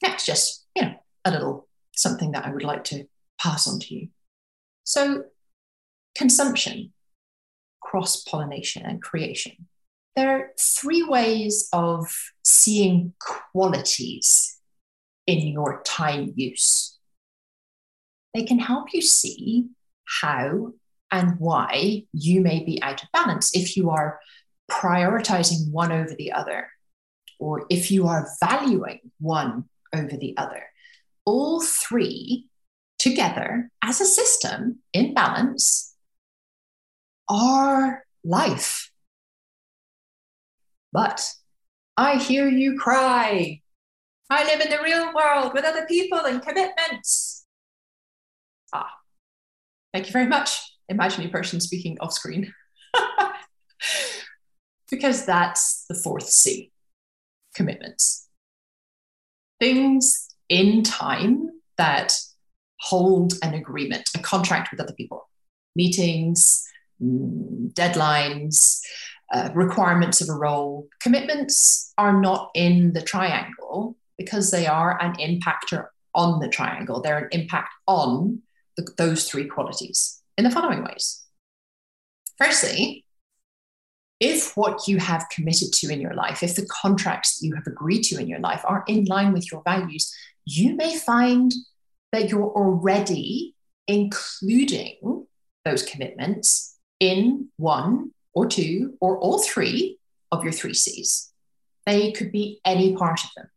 That's 0.00 0.26
just, 0.26 0.66
you 0.74 0.82
know, 0.82 0.94
a 1.24 1.30
little 1.30 1.68
something 1.94 2.32
that 2.32 2.44
I 2.44 2.52
would 2.52 2.64
like 2.64 2.84
to 2.84 3.04
pass 3.40 3.68
on 3.68 3.78
to 3.80 3.94
you. 3.94 4.08
So, 4.84 5.24
consumption 6.16 6.92
cross 7.92 8.22
pollination 8.22 8.82
and 8.86 9.02
creation. 9.02 9.68
There 10.16 10.30
are 10.30 10.50
three 10.58 11.02
ways 11.02 11.68
of 11.74 12.10
seeing 12.42 13.12
qualities 13.20 14.58
in 15.26 15.46
your 15.46 15.82
time 15.84 16.32
use. 16.36 16.98
They 18.34 18.44
can 18.44 18.58
help 18.58 18.94
you 18.94 19.02
see 19.02 19.68
how 20.22 20.72
and 21.12 21.38
why 21.38 22.04
you 22.12 22.40
may 22.40 22.64
be 22.64 22.82
out 22.82 23.02
of 23.02 23.12
balance 23.12 23.54
if 23.54 23.76
you 23.76 23.90
are 23.90 24.18
prioritizing 24.70 25.70
one 25.70 25.92
over 25.92 26.14
the 26.14 26.32
other, 26.32 26.70
or 27.38 27.66
if 27.68 27.90
you 27.90 28.08
are 28.08 28.28
valuing 28.42 29.00
one 29.20 29.66
over 29.94 30.16
the 30.16 30.34
other. 30.38 30.64
All 31.24 31.60
three 31.60 32.48
together 32.98 33.70
as 33.82 34.00
a 34.00 34.06
system 34.06 34.78
in 34.92 35.12
balance 35.12 35.94
are 37.28 38.04
life. 38.24 38.90
But 40.92 41.28
I 41.96 42.16
hear 42.16 42.48
you 42.48 42.78
cry. 42.78 43.60
I 44.30 44.44
live 44.44 44.60
in 44.60 44.70
the 44.70 44.82
real 44.82 45.12
world 45.14 45.52
with 45.52 45.64
other 45.64 45.84
people 45.86 46.20
and 46.20 46.42
commitments. 46.42 47.44
Ah, 48.72 48.94
thank 49.92 50.06
you 50.06 50.12
very 50.12 50.26
much, 50.26 50.71
imaginary 50.88 51.30
person 51.30 51.60
speaking 51.60 51.96
off 52.00 52.12
screen. 52.12 52.52
because 54.90 55.24
that's 55.24 55.86
the 55.88 55.94
fourth 55.94 56.28
C 56.28 56.70
commitments. 57.54 58.28
Things 59.58 60.28
in 60.48 60.82
time 60.82 61.50
that 61.78 62.18
hold 62.80 63.34
an 63.42 63.54
agreement, 63.54 64.10
a 64.14 64.18
contract 64.18 64.70
with 64.70 64.80
other 64.80 64.92
people, 64.92 65.28
meetings, 65.76 66.62
deadlines, 67.00 68.80
uh, 69.32 69.50
requirements 69.54 70.20
of 70.20 70.28
a 70.28 70.38
role. 70.38 70.88
Commitments 71.00 71.92
are 71.96 72.20
not 72.20 72.50
in 72.54 72.92
the 72.92 73.02
triangle 73.02 73.96
because 74.18 74.50
they 74.50 74.66
are 74.66 75.00
an 75.00 75.14
impactor 75.14 75.86
on 76.14 76.40
the 76.40 76.48
triangle. 76.48 77.00
They're 77.00 77.18
an 77.18 77.28
impact 77.32 77.72
on 77.86 78.42
the, 78.76 78.86
those 78.98 79.28
three 79.28 79.46
qualities 79.46 80.21
in 80.42 80.50
the 80.50 80.54
following 80.54 80.82
ways. 80.82 81.24
Firstly, 82.36 83.04
if 84.18 84.56
what 84.56 84.88
you 84.88 84.98
have 84.98 85.28
committed 85.30 85.72
to 85.74 85.88
in 85.88 86.00
your 86.00 86.14
life, 86.14 86.42
if 86.42 86.56
the 86.56 86.66
contracts 86.66 87.38
that 87.38 87.46
you 87.46 87.54
have 87.54 87.66
agreed 87.66 88.02
to 88.02 88.18
in 88.18 88.26
your 88.26 88.40
life 88.40 88.62
are 88.64 88.82
in 88.88 89.04
line 89.04 89.32
with 89.32 89.50
your 89.52 89.62
values, 89.64 90.12
you 90.44 90.74
may 90.74 90.96
find 90.96 91.52
that 92.10 92.28
you're 92.28 92.50
already 92.50 93.54
including 93.86 95.26
those 95.64 95.84
commitments 95.84 96.76
in 96.98 97.48
one 97.56 98.10
or 98.34 98.46
two 98.46 98.96
or 99.00 99.18
all 99.18 99.40
three 99.40 99.98
of 100.32 100.42
your 100.42 100.52
three 100.52 100.74
C's. 100.74 101.32
They 101.86 102.10
could 102.10 102.32
be 102.32 102.60
any 102.64 102.96
part 102.96 103.22
of 103.22 103.30
them. 103.36 103.48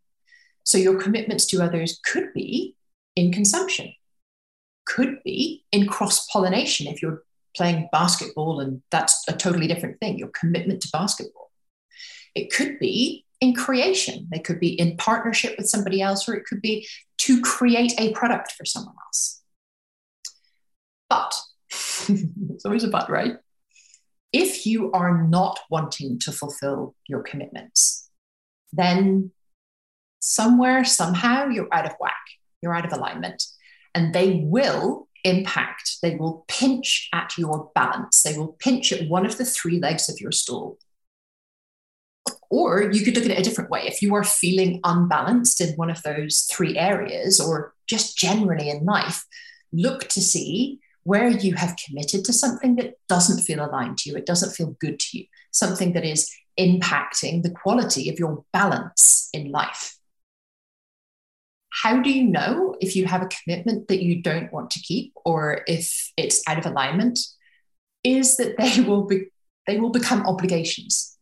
So 0.64 0.78
your 0.78 1.00
commitments 1.00 1.48
to 1.48 1.64
others 1.64 2.00
could 2.06 2.32
be 2.34 2.76
in 3.16 3.32
consumption, 3.32 3.94
could 4.96 5.22
be 5.26 5.66
in 5.74 5.86
cross 5.88 6.26
pollination 6.28 6.88
if 6.88 7.02
you're 7.02 7.24
playing 7.54 7.90
basketball 7.92 8.62
and 8.62 8.82
that's 8.92 9.26
a 9.28 9.34
totally 9.34 9.68
different 9.68 10.00
thing, 10.00 10.18
your 10.18 10.30
commitment 10.30 10.82
to 10.82 10.90
basketball. 10.94 11.52
It 12.34 12.50
could 12.54 12.80
be 12.80 13.26
in 13.42 13.54
creation, 13.54 14.30
they 14.32 14.40
could 14.40 14.58
be 14.60 14.70
in 14.70 14.96
partnership 14.96 15.58
with 15.58 15.68
somebody 15.68 16.02
else, 16.02 16.30
or 16.30 16.36
it 16.36 16.46
could 16.46 16.62
be 16.62 16.88
to 17.18 17.42
create 17.42 17.94
a 18.00 18.14
product 18.14 18.54
for 18.54 18.64
someone 18.64 18.96
else. 19.06 19.42
But 21.10 21.36
it's 21.72 22.66
always 22.66 22.86
a 22.86 22.88
but, 22.88 23.10
right? 23.10 23.36
If 24.32 24.66
you 24.66 24.94
are 24.94 25.28
not 25.28 25.60
wanting 25.70 26.20
to 26.20 26.32
fulfill 26.32 26.96
your 27.10 27.22
commitments, 27.22 28.10
then 28.72 29.32
somewhere, 30.20 30.86
somehow, 30.86 31.48
you're 31.48 31.74
out 31.74 31.86
of 31.86 31.94
whack, 32.00 32.24
you're 32.62 32.74
out 32.74 32.86
of 32.86 32.94
alignment. 32.94 33.44
And 33.96 34.14
they 34.14 34.44
will 34.46 35.08
impact, 35.24 35.98
they 36.04 36.16
will 36.16 36.46
pinch 36.48 37.10
at 37.14 37.36
your 37.38 37.72
balance, 37.74 38.22
they 38.22 38.38
will 38.38 38.56
pinch 38.60 38.92
at 38.92 39.10
one 39.10 39.26
of 39.26 39.38
the 39.38 39.46
three 39.46 39.80
legs 39.80 40.08
of 40.10 40.22
your 40.22 40.32
stool. 40.32 40.78
Or 42.52 42.92
you 42.92 43.04
could 43.04 43.16
look 43.16 43.26
at 43.26 43.32
it 43.32 43.40
a 43.40 43.44
different 43.44 43.72
way. 43.72 43.82
If 43.86 44.02
you 44.02 44.14
are 44.14 44.24
feeling 44.24 44.80
unbalanced 44.84 45.62
in 45.62 45.74
one 45.76 45.90
of 45.90 46.04
those 46.04 46.48
three 46.52 46.78
areas, 46.78 47.40
or 47.40 47.74
just 47.88 48.18
generally 48.18 48.70
in 48.70 48.86
life, 48.86 49.26
look 49.74 50.08
to 50.10 50.22
see 50.22 50.80
where 51.04 51.28
you 51.28 51.56
have 51.56 51.76
committed 51.86 52.26
to 52.26 52.34
something 52.34 52.76
that 52.76 52.96
doesn't 53.10 53.44
feel 53.44 53.66
aligned 53.66 53.98
to 54.00 54.10
you, 54.10 54.16
it 54.16 54.26
doesn't 54.26 54.54
feel 54.54 54.76
good 54.80 55.00
to 55.00 55.18
you, 55.18 55.26
something 55.52 55.94
that 55.94 56.04
is 56.04 56.32
impacting 56.60 57.44
the 57.44 57.50
quality 57.50 58.10
of 58.10 58.20
your 58.20 58.44
balance 58.54 59.30
in 59.34 59.52
life. 59.52 59.98
How 61.84 62.02
do 62.02 62.12
you 62.12 62.24
know 62.24 62.76
if 62.80 62.96
you 62.96 63.06
have 63.06 63.22
a 63.22 63.28
commitment 63.28 63.88
that 63.88 64.02
you 64.02 64.22
don't 64.22 64.52
want 64.52 64.72
to 64.72 64.80
keep 64.80 65.14
or 65.26 65.62
if 65.68 66.12
it's 66.18 66.42
out 66.48 66.58
of 66.58 66.66
alignment? 66.66 67.20
Is 68.04 68.38
that 68.38 68.58
they 68.58 68.82
will 68.88 69.06
be 69.06 69.28
they 69.68 69.80
will 69.80 69.90
become 69.90 70.26
obligations. 70.28 71.18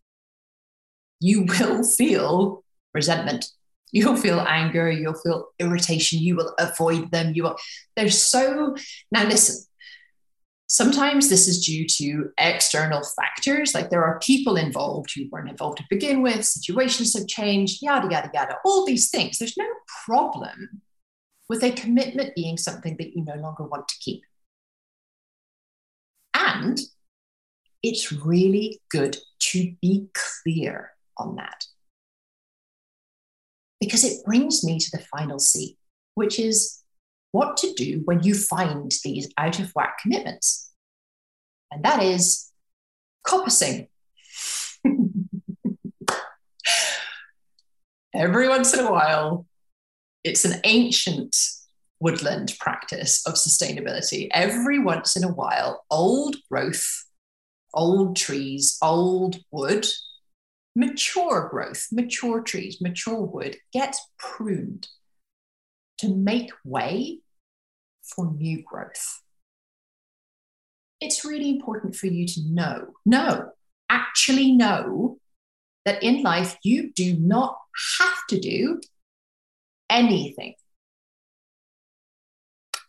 You 1.19 1.43
will 1.43 1.83
feel 1.83 2.63
resentment 2.93 3.45
you'll 3.93 4.17
feel 4.17 4.41
anger 4.41 4.91
you'll 4.91 5.13
feel 5.13 5.47
irritation 5.59 6.19
you 6.19 6.35
will 6.35 6.53
avoid 6.59 7.09
them 7.11 7.31
you 7.33 7.43
will 7.43 7.55
they're 7.95 8.09
so 8.09 8.75
now 9.11 9.23
listen 9.23 9.63
Sometimes 10.67 11.29
this 11.29 11.47
is 11.47 11.65
due 11.65 11.85
to 11.87 12.31
external 12.39 13.03
factors, 13.03 13.75
like 13.75 13.89
there 13.89 14.03
are 14.03 14.19
people 14.19 14.55
involved 14.55 15.11
who 15.13 15.29
weren't 15.31 15.49
involved 15.49 15.77
to 15.77 15.83
begin 15.89 16.21
with, 16.21 16.45
situations 16.45 17.13
have 17.13 17.27
changed, 17.27 17.81
yada, 17.81 18.07
yada, 18.09 18.31
yada, 18.33 18.57
all 18.65 18.85
these 18.85 19.09
things. 19.09 19.37
There's 19.37 19.57
no 19.57 19.67
problem 20.05 20.81
with 21.49 21.63
a 21.63 21.71
commitment 21.71 22.33
being 22.35 22.57
something 22.57 22.95
that 22.97 23.15
you 23.15 23.23
no 23.23 23.35
longer 23.35 23.63
want 23.63 23.87
to 23.87 23.95
keep. 23.99 24.23
And 26.33 26.79
it's 27.83 28.11
really 28.11 28.81
good 28.89 29.17
to 29.39 29.75
be 29.81 30.07
clear 30.13 30.91
on 31.17 31.35
that. 31.35 31.65
Because 33.79 34.03
it 34.03 34.25
brings 34.25 34.63
me 34.63 34.79
to 34.79 34.97
the 34.97 35.03
final 35.15 35.39
C, 35.39 35.77
which 36.15 36.39
is 36.39 36.82
what 37.33 37.57
to 37.57 37.73
do 37.73 38.01
when 38.05 38.23
you 38.23 38.35
find 38.35 38.93
these 39.03 39.27
out 39.37 39.59
of 39.59 39.71
whack 39.75 39.97
commitments. 40.01 40.71
And 41.71 41.83
that 41.83 42.01
is 42.01 42.51
coppicing. 43.27 43.87
Every 48.15 48.47
once 48.47 48.75
in 48.75 48.85
a 48.85 48.91
while, 48.91 49.47
it's 50.23 50.45
an 50.45 50.61
ancient 50.63 51.35
woodland 51.99 52.53
practice 52.59 53.25
of 53.25 53.33
sustainability. 53.33 54.27
Every 54.31 54.77
once 54.77 55.17
in 55.17 55.23
a 55.23 55.33
while, 55.33 55.83
old 55.89 56.35
growth, 56.51 57.03
old 57.73 58.15
trees, 58.15 58.77
old 58.79 59.37
wood, 59.49 59.87
mature 60.75 61.47
growth, 61.49 61.87
mature 61.91 62.41
trees, 62.41 62.77
mature 62.79 63.21
wood 63.21 63.57
gets 63.71 64.05
pruned 64.19 64.87
to 65.97 66.13
make 66.13 66.51
way 66.63 67.22
for 68.03 68.31
new 68.33 68.61
growth. 68.63 69.21
It's 71.01 71.25
really 71.25 71.49
important 71.49 71.95
for 71.95 72.07
you 72.07 72.27
to 72.27 72.41
know, 72.45 72.93
know, 73.05 73.49
actually 73.89 74.51
know 74.53 75.17
that 75.85 76.01
in 76.01 76.23
life 76.23 76.57
you 76.63 76.91
do 76.93 77.17
not 77.17 77.57
have 77.99 78.25
to 78.29 78.39
do 78.39 78.79
anything. 79.89 80.55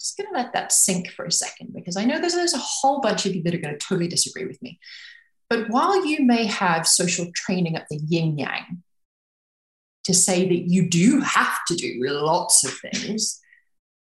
Just 0.00 0.16
going 0.16 0.28
to 0.28 0.38
let 0.38 0.52
that 0.52 0.70
sink 0.70 1.10
for 1.10 1.24
a 1.24 1.32
second 1.32 1.72
because 1.74 1.96
I 1.96 2.04
know 2.04 2.20
there's, 2.20 2.34
there's 2.34 2.54
a 2.54 2.58
whole 2.58 3.00
bunch 3.00 3.26
of 3.26 3.34
you 3.34 3.42
that 3.42 3.54
are 3.54 3.58
going 3.58 3.76
to 3.76 3.86
totally 3.86 4.08
disagree 4.08 4.44
with 4.44 4.60
me. 4.62 4.78
But 5.50 5.68
while 5.70 6.06
you 6.06 6.24
may 6.24 6.46
have 6.46 6.86
social 6.86 7.26
training 7.34 7.76
at 7.76 7.86
the 7.90 7.98
yin 8.08 8.38
yang 8.38 8.82
to 10.04 10.14
say 10.14 10.48
that 10.48 10.70
you 10.70 10.88
do 10.88 11.20
have 11.20 11.58
to 11.68 11.74
do 11.74 11.98
lots 12.00 12.64
of 12.64 12.72
things, 12.72 13.40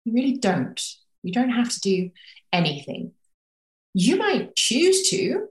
you 0.06 0.14
really 0.14 0.38
don't. 0.38 0.82
You 1.24 1.32
don't 1.32 1.50
have 1.50 1.70
to 1.70 1.80
do 1.80 2.12
anything. 2.52 3.12
You 3.94 4.16
might 4.16 4.56
choose 4.56 5.10
to 5.10 5.48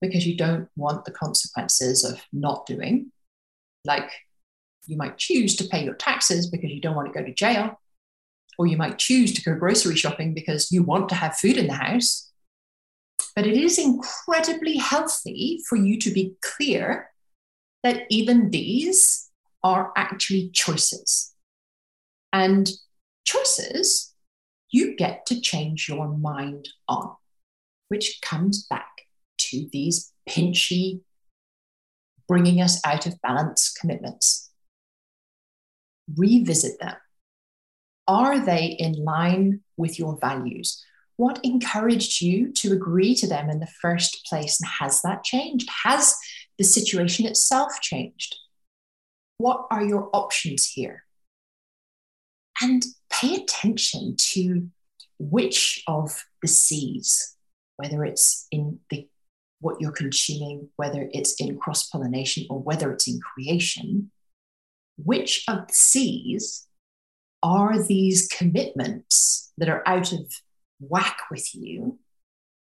because 0.00 0.26
you 0.26 0.36
don't 0.36 0.68
want 0.76 1.04
the 1.04 1.10
consequences 1.10 2.04
of 2.04 2.20
not 2.32 2.66
doing. 2.66 3.12
Like 3.84 4.10
you 4.86 4.96
might 4.96 5.18
choose 5.18 5.56
to 5.56 5.64
pay 5.64 5.84
your 5.84 5.94
taxes 5.94 6.48
because 6.48 6.70
you 6.70 6.80
don't 6.80 6.96
want 6.96 7.12
to 7.12 7.18
go 7.18 7.24
to 7.24 7.32
jail. 7.32 7.80
Or 8.58 8.66
you 8.66 8.76
might 8.76 8.98
choose 8.98 9.32
to 9.34 9.42
go 9.42 9.54
grocery 9.54 9.96
shopping 9.96 10.34
because 10.34 10.70
you 10.70 10.82
want 10.82 11.08
to 11.08 11.14
have 11.14 11.36
food 11.36 11.56
in 11.56 11.68
the 11.68 11.74
house. 11.74 12.30
But 13.34 13.46
it 13.46 13.56
is 13.56 13.78
incredibly 13.78 14.76
healthy 14.76 15.62
for 15.68 15.76
you 15.76 15.98
to 16.00 16.10
be 16.10 16.34
clear 16.42 17.10
that 17.82 18.02
even 18.10 18.50
these 18.50 19.30
are 19.64 19.92
actually 19.96 20.50
choices. 20.50 21.32
And 22.32 22.70
choices 23.32 24.14
you 24.70 24.96
get 24.96 25.26
to 25.26 25.40
change 25.40 25.88
your 25.88 26.08
mind 26.08 26.68
on, 26.88 27.14
which 27.88 28.20
comes 28.22 28.64
back 28.64 28.88
to 29.38 29.68
these 29.72 30.12
pinchy, 30.28 31.00
bringing 32.26 32.60
us 32.60 32.80
out 32.84 33.06
of 33.06 33.20
balance 33.20 33.72
commitments. 33.72 34.50
Revisit 36.16 36.80
them. 36.80 36.96
Are 38.08 38.44
they 38.44 38.66
in 38.66 39.04
line 39.04 39.60
with 39.76 39.98
your 39.98 40.18
values? 40.20 40.82
What 41.16 41.40
encouraged 41.44 42.20
you 42.22 42.50
to 42.54 42.72
agree 42.72 43.14
to 43.16 43.26
them 43.28 43.50
in 43.50 43.60
the 43.60 43.66
first 43.66 44.24
place? 44.26 44.60
And 44.60 44.68
has 44.80 45.02
that 45.02 45.22
changed? 45.22 45.68
Has 45.84 46.16
the 46.58 46.64
situation 46.64 47.26
itself 47.26 47.72
changed? 47.80 48.36
What 49.36 49.66
are 49.70 49.84
your 49.84 50.08
options 50.12 50.68
here? 50.68 51.04
And 52.62 52.84
pay 53.10 53.34
attention 53.34 54.16
to 54.16 54.68
which 55.18 55.82
of 55.88 56.24
the 56.40 56.48
C's, 56.48 57.36
whether 57.76 58.04
it's 58.04 58.46
in 58.50 58.78
the 58.88 59.08
what 59.60 59.80
you're 59.80 59.92
consuming, 59.92 60.68
whether 60.76 61.08
it's 61.12 61.40
in 61.40 61.56
cross 61.56 61.88
pollination 61.88 62.46
or 62.50 62.58
whether 62.58 62.90
it's 62.92 63.06
in 63.06 63.20
creation, 63.20 64.10
which 64.96 65.44
of 65.48 65.68
the 65.68 65.74
C's 65.74 66.66
are 67.42 67.80
these 67.82 68.28
commitments 68.28 69.52
that 69.58 69.68
are 69.68 69.82
out 69.86 70.12
of 70.12 70.32
whack 70.80 71.18
with 71.30 71.54
you, 71.54 71.98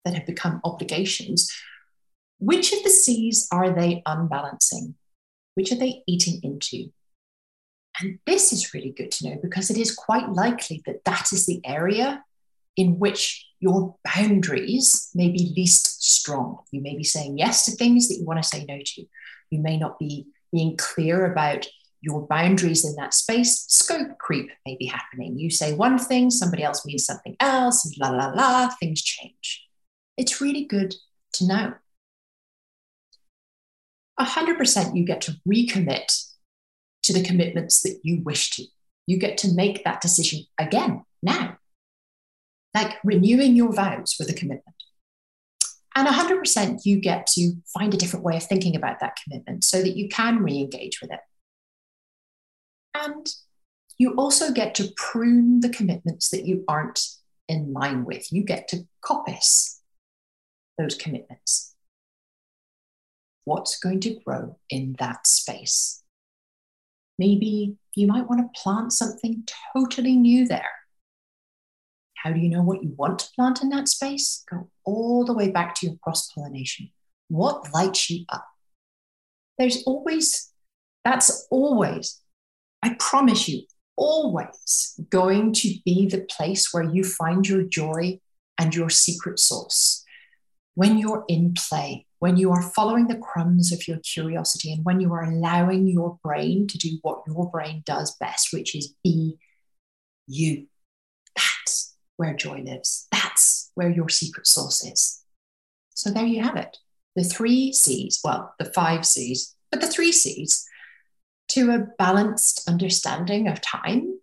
that 0.04 0.14
have 0.14 0.26
become 0.26 0.60
obligations? 0.64 1.50
Which 2.38 2.72
of 2.72 2.82
the 2.82 2.90
C's 2.90 3.48
are 3.52 3.70
they 3.70 4.02
unbalancing? 4.04 4.94
Which 5.54 5.72
are 5.72 5.76
they 5.76 6.02
eating 6.06 6.40
into? 6.42 6.92
And 8.02 8.18
this 8.26 8.52
is 8.52 8.74
really 8.74 8.90
good 8.90 9.10
to 9.12 9.28
know 9.28 9.38
because 9.42 9.70
it 9.70 9.78
is 9.78 9.94
quite 9.94 10.28
likely 10.30 10.82
that 10.86 11.04
that 11.04 11.32
is 11.32 11.46
the 11.46 11.60
area 11.64 12.24
in 12.76 12.98
which 12.98 13.46
your 13.60 13.96
boundaries 14.04 15.10
may 15.14 15.28
be 15.28 15.52
least 15.56 16.02
strong. 16.02 16.58
You 16.72 16.80
may 16.80 16.96
be 16.96 17.04
saying 17.04 17.38
yes 17.38 17.64
to 17.66 17.72
things 17.72 18.08
that 18.08 18.16
you 18.16 18.24
want 18.24 18.42
to 18.42 18.48
say 18.48 18.64
no 18.68 18.78
to. 18.84 19.04
You 19.50 19.60
may 19.60 19.76
not 19.76 19.98
be 19.98 20.26
being 20.52 20.76
clear 20.76 21.30
about 21.30 21.66
your 22.00 22.26
boundaries 22.26 22.84
in 22.84 22.96
that 22.96 23.14
space. 23.14 23.64
Scope 23.68 24.18
creep 24.18 24.50
may 24.66 24.76
be 24.76 24.86
happening. 24.86 25.38
You 25.38 25.50
say 25.50 25.74
one 25.74 25.98
thing, 25.98 26.30
somebody 26.30 26.64
else 26.64 26.84
means 26.84 27.04
something 27.04 27.36
else, 27.38 27.84
and 27.84 27.94
la 27.98 28.10
la 28.10 28.32
la, 28.32 28.68
things 28.80 29.02
change. 29.02 29.68
It's 30.16 30.40
really 30.40 30.64
good 30.64 30.94
to 31.34 31.46
know. 31.46 31.74
100% 34.18 34.96
you 34.96 35.04
get 35.04 35.20
to 35.22 35.36
recommit 35.48 36.31
to 37.02 37.12
the 37.12 37.22
commitments 37.22 37.82
that 37.82 38.00
you 38.02 38.22
wish 38.22 38.50
to. 38.52 38.64
You 39.06 39.18
get 39.18 39.36
to 39.38 39.52
make 39.52 39.84
that 39.84 40.00
decision 40.00 40.44
again 40.58 41.04
now, 41.22 41.58
like 42.74 42.96
renewing 43.04 43.56
your 43.56 43.72
vows 43.72 44.16
with 44.18 44.30
a 44.30 44.34
commitment. 44.34 44.76
And 45.94 46.08
100% 46.08 46.80
you 46.84 47.00
get 47.00 47.26
to 47.28 47.52
find 47.66 47.92
a 47.92 47.98
different 47.98 48.24
way 48.24 48.36
of 48.36 48.44
thinking 48.44 48.76
about 48.76 49.00
that 49.00 49.16
commitment 49.22 49.64
so 49.64 49.82
that 49.82 49.96
you 49.96 50.08
can 50.08 50.38
re 50.38 50.58
engage 50.58 51.00
with 51.02 51.12
it. 51.12 51.20
And 52.94 53.26
you 53.98 54.14
also 54.14 54.52
get 54.52 54.74
to 54.76 54.92
prune 54.96 55.60
the 55.60 55.68
commitments 55.68 56.30
that 56.30 56.46
you 56.46 56.64
aren't 56.66 57.06
in 57.48 57.72
line 57.72 58.04
with. 58.04 58.32
You 58.32 58.42
get 58.42 58.68
to 58.68 58.86
coppice 59.04 59.80
those 60.78 60.94
commitments. 60.94 61.74
What's 63.44 63.78
going 63.78 64.00
to 64.00 64.18
grow 64.24 64.58
in 64.70 64.96
that 64.98 65.26
space? 65.26 66.01
Maybe 67.22 67.76
you 67.94 68.08
might 68.08 68.28
want 68.28 68.40
to 68.40 68.60
plant 68.60 68.92
something 68.92 69.44
totally 69.72 70.16
new 70.16 70.44
there. 70.44 70.74
How 72.16 72.32
do 72.32 72.40
you 72.40 72.48
know 72.48 72.64
what 72.64 72.82
you 72.82 72.92
want 72.96 73.20
to 73.20 73.30
plant 73.36 73.62
in 73.62 73.68
that 73.68 73.86
space? 73.86 74.42
Go 74.50 74.68
all 74.84 75.24
the 75.24 75.32
way 75.32 75.48
back 75.48 75.76
to 75.76 75.86
your 75.86 75.94
cross 76.02 76.32
pollination. 76.32 76.90
What 77.28 77.72
lights 77.72 78.10
you 78.10 78.24
up? 78.28 78.44
There's 79.56 79.84
always, 79.84 80.52
that's 81.04 81.46
always, 81.48 82.20
I 82.82 82.96
promise 82.98 83.48
you, 83.48 83.62
always 83.94 84.98
going 85.08 85.52
to 85.52 85.74
be 85.84 86.08
the 86.08 86.26
place 86.28 86.74
where 86.74 86.82
you 86.82 87.04
find 87.04 87.46
your 87.46 87.62
joy 87.62 88.18
and 88.58 88.74
your 88.74 88.90
secret 88.90 89.38
sauce. 89.38 90.04
When 90.74 90.98
you're 90.98 91.24
in 91.28 91.54
play, 91.54 92.06
when 92.22 92.36
you 92.36 92.52
are 92.52 92.62
following 92.62 93.08
the 93.08 93.18
crumbs 93.18 93.72
of 93.72 93.88
your 93.88 93.98
curiosity, 93.98 94.72
and 94.72 94.84
when 94.84 95.00
you 95.00 95.12
are 95.12 95.24
allowing 95.24 95.88
your 95.88 96.20
brain 96.22 96.68
to 96.68 96.78
do 96.78 96.96
what 97.02 97.24
your 97.26 97.50
brain 97.50 97.82
does 97.84 98.14
best, 98.20 98.52
which 98.52 98.76
is 98.76 98.94
be 99.02 99.36
you. 100.28 100.68
That's 101.34 101.96
where 102.18 102.32
joy 102.32 102.60
lives. 102.60 103.08
That's 103.10 103.72
where 103.74 103.90
your 103.90 104.08
secret 104.08 104.46
sauce 104.46 104.84
is. 104.86 105.20
So 105.94 106.10
there 106.10 106.24
you 106.24 106.44
have 106.44 106.54
it. 106.54 106.78
The 107.16 107.24
three 107.24 107.72
C's, 107.72 108.20
well, 108.22 108.54
the 108.56 108.66
five 108.66 109.04
C's, 109.04 109.56
but 109.72 109.80
the 109.80 109.88
three 109.88 110.12
C's 110.12 110.64
to 111.48 111.72
a 111.72 111.88
balanced 111.98 112.68
understanding 112.68 113.48
of 113.48 113.60
time 113.60 114.20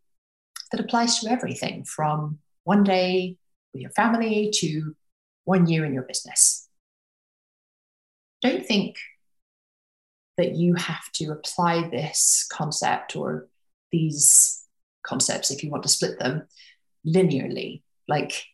that 0.71 0.79
applies 0.79 1.19
to 1.19 1.29
everything 1.29 1.83
from 1.83 2.39
one 2.63 2.85
day 2.85 3.35
with 3.73 3.81
your 3.81 3.91
family 3.91 4.51
to 4.53 4.95
one 5.43 5.67
year 5.67 5.83
in 5.83 5.93
your 5.93 6.03
business. 6.03 6.68
Don't 8.41 8.65
think 8.65 8.97
that 10.37 10.55
you 10.55 10.75
have 10.75 11.11
to 11.15 11.31
apply 11.31 11.89
this 11.89 12.47
concept 12.51 13.15
or 13.15 13.47
these 13.91 14.63
concepts, 15.03 15.51
if 15.51 15.63
you 15.63 15.69
want 15.69 15.83
to 15.83 15.89
split 15.89 16.19
them, 16.19 16.47
linearly, 17.05 17.81
like 18.07 18.45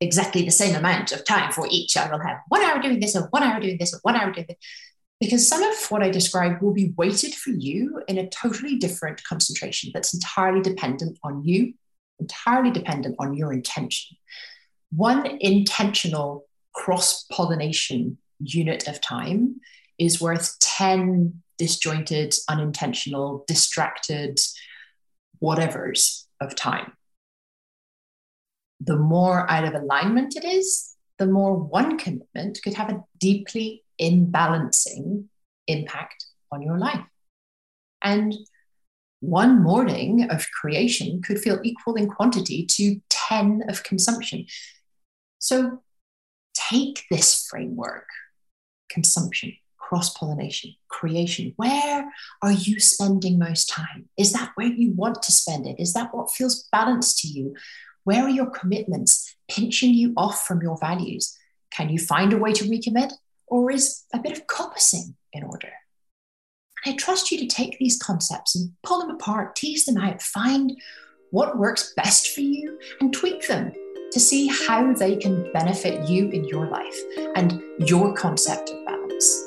exactly 0.00 0.42
the 0.44 0.50
same 0.50 0.74
amount 0.74 1.12
of 1.12 1.24
time 1.24 1.52
for 1.52 1.66
each. 1.70 1.96
I 1.96 2.10
will 2.10 2.20
have 2.20 2.38
one 2.48 2.62
hour 2.62 2.80
doing 2.80 3.00
this, 3.00 3.16
or 3.16 3.28
one 3.30 3.42
hour 3.42 3.60
doing 3.60 3.78
this, 3.78 3.94
or 3.94 4.00
one 4.02 4.16
hour 4.16 4.32
doing 4.32 4.46
this. 4.48 4.58
Because 5.20 5.48
some 5.48 5.62
of 5.62 5.76
what 5.90 6.02
I 6.02 6.10
describe 6.10 6.62
will 6.62 6.72
be 6.72 6.94
weighted 6.96 7.34
for 7.34 7.50
you 7.50 8.02
in 8.06 8.18
a 8.18 8.28
totally 8.28 8.76
different 8.76 9.22
concentration 9.24 9.90
that's 9.92 10.14
entirely 10.14 10.62
dependent 10.62 11.18
on 11.24 11.44
you, 11.44 11.74
entirely 12.20 12.70
dependent 12.70 13.16
on 13.18 13.34
your 13.34 13.52
intention. 13.52 14.16
One 14.90 15.26
intentional 15.40 16.46
cross 16.72 17.24
pollination 17.24 18.18
unit 18.40 18.88
of 18.88 19.00
time 19.00 19.60
is 19.98 20.20
worth 20.20 20.58
10 20.60 21.42
disjointed, 21.58 22.34
unintentional, 22.48 23.44
distracted 23.48 24.38
whatevers 25.42 26.24
of 26.40 26.54
time. 26.54 26.92
The 28.80 28.96
more 28.96 29.50
out 29.50 29.64
of 29.64 29.74
alignment 29.74 30.36
it 30.36 30.44
is, 30.44 30.94
the 31.18 31.26
more 31.26 31.56
one 31.56 31.98
commitment 31.98 32.60
could 32.62 32.74
have 32.74 32.90
a 32.90 33.02
deeply 33.18 33.84
imbalancing 34.00 35.24
impact 35.66 36.24
on 36.52 36.62
your 36.62 36.78
life. 36.78 37.04
And 38.00 38.32
one 39.20 39.62
morning 39.62 40.30
of 40.30 40.46
creation 40.52 41.20
could 41.22 41.40
feel 41.40 41.58
equal 41.64 41.96
in 41.96 42.08
quantity 42.08 42.64
to 42.66 43.00
10 43.10 43.64
of 43.68 43.82
consumption. 43.82 44.46
So 45.40 45.82
take 46.54 47.04
this 47.10 47.46
framework 47.48 48.06
consumption, 48.88 49.54
cross 49.76 50.16
pollination, 50.16 50.74
creation. 50.88 51.52
Where 51.56 52.10
are 52.42 52.52
you 52.52 52.78
spending 52.80 53.38
most 53.38 53.68
time? 53.68 54.08
Is 54.16 54.32
that 54.32 54.52
where 54.54 54.66
you 54.66 54.92
want 54.92 55.22
to 55.22 55.32
spend 55.32 55.66
it? 55.66 55.76
Is 55.78 55.92
that 55.94 56.14
what 56.14 56.30
feels 56.30 56.68
balanced 56.70 57.20
to 57.20 57.28
you? 57.28 57.54
Where 58.04 58.24
are 58.24 58.30
your 58.30 58.50
commitments 58.50 59.34
pinching 59.48 59.94
you 59.94 60.12
off 60.16 60.46
from 60.46 60.62
your 60.62 60.78
values? 60.78 61.36
Can 61.70 61.90
you 61.90 61.98
find 61.98 62.32
a 62.32 62.38
way 62.38 62.52
to 62.52 62.64
recommit? 62.64 63.12
Or 63.46 63.70
is 63.70 64.04
a 64.12 64.18
bit 64.18 64.32
of 64.32 64.46
coppicing 64.46 65.14
in 65.32 65.42
order? 65.42 65.72
And 66.84 66.94
I 66.94 66.96
trust 66.96 67.30
you 67.30 67.38
to 67.38 67.46
take 67.46 67.78
these 67.78 67.98
concepts 67.98 68.54
and 68.54 68.72
pull 68.82 69.00
them 69.00 69.10
apart, 69.10 69.56
tease 69.56 69.84
them 69.84 69.96
out, 69.96 70.22
find 70.22 70.78
what 71.30 71.58
works 71.58 71.92
best 71.96 72.28
for 72.28 72.40
you, 72.40 72.78
and 73.00 73.12
tweak 73.12 73.46
them 73.48 73.72
to 74.12 74.20
see 74.20 74.46
how 74.46 74.92
they 74.94 75.16
can 75.16 75.50
benefit 75.52 76.08
you 76.08 76.28
in 76.30 76.44
your 76.44 76.66
life 76.66 76.98
and 77.36 77.62
your 77.78 78.14
concept 78.14 78.70
of 78.70 78.84
balance. 78.86 79.44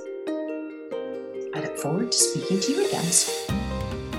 I 1.54 1.62
look 1.62 1.78
forward 1.78 2.12
to 2.12 2.18
speaking 2.18 2.60
to 2.60 2.72
you 2.72 2.88
again 2.88 3.04
soon. 3.04 3.58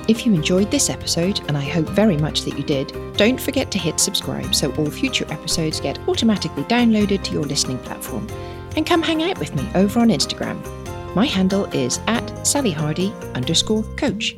If 0.09 0.27
you 0.27 0.35
enjoyed 0.35 0.71
this 0.71 0.91
episode, 0.91 1.41
and 1.47 1.57
I 1.57 1.63
hope 1.63 1.89
very 1.91 2.17
much 2.17 2.43
that 2.43 2.59
you 2.59 2.65
did, 2.65 2.93
don't 3.17 3.41
forget 3.41 3.71
to 3.71 3.79
hit 3.79 4.01
subscribe 4.01 4.53
so 4.55 4.73
all 4.75 4.91
future 4.91 5.27
episodes 5.31 5.81
get 5.81 5.99
automatically 6.09 6.65
downloaded 6.65 7.23
to 7.23 7.33
your 7.33 7.45
listening 7.45 7.79
platform. 7.79 8.27
And 8.77 8.85
come 8.85 9.03
hang 9.03 9.23
out 9.23 9.39
with 9.39 9.55
me 9.55 9.69
over 9.75 10.01
on 10.01 10.09
Instagram. 10.09 10.61
My 11.15 11.27
handle 11.27 11.67
is 11.67 12.01
at 12.09 12.47
Sally 12.47 12.73
Hardie 12.73 13.13
underscore 13.35 13.85
coach. 13.97 14.37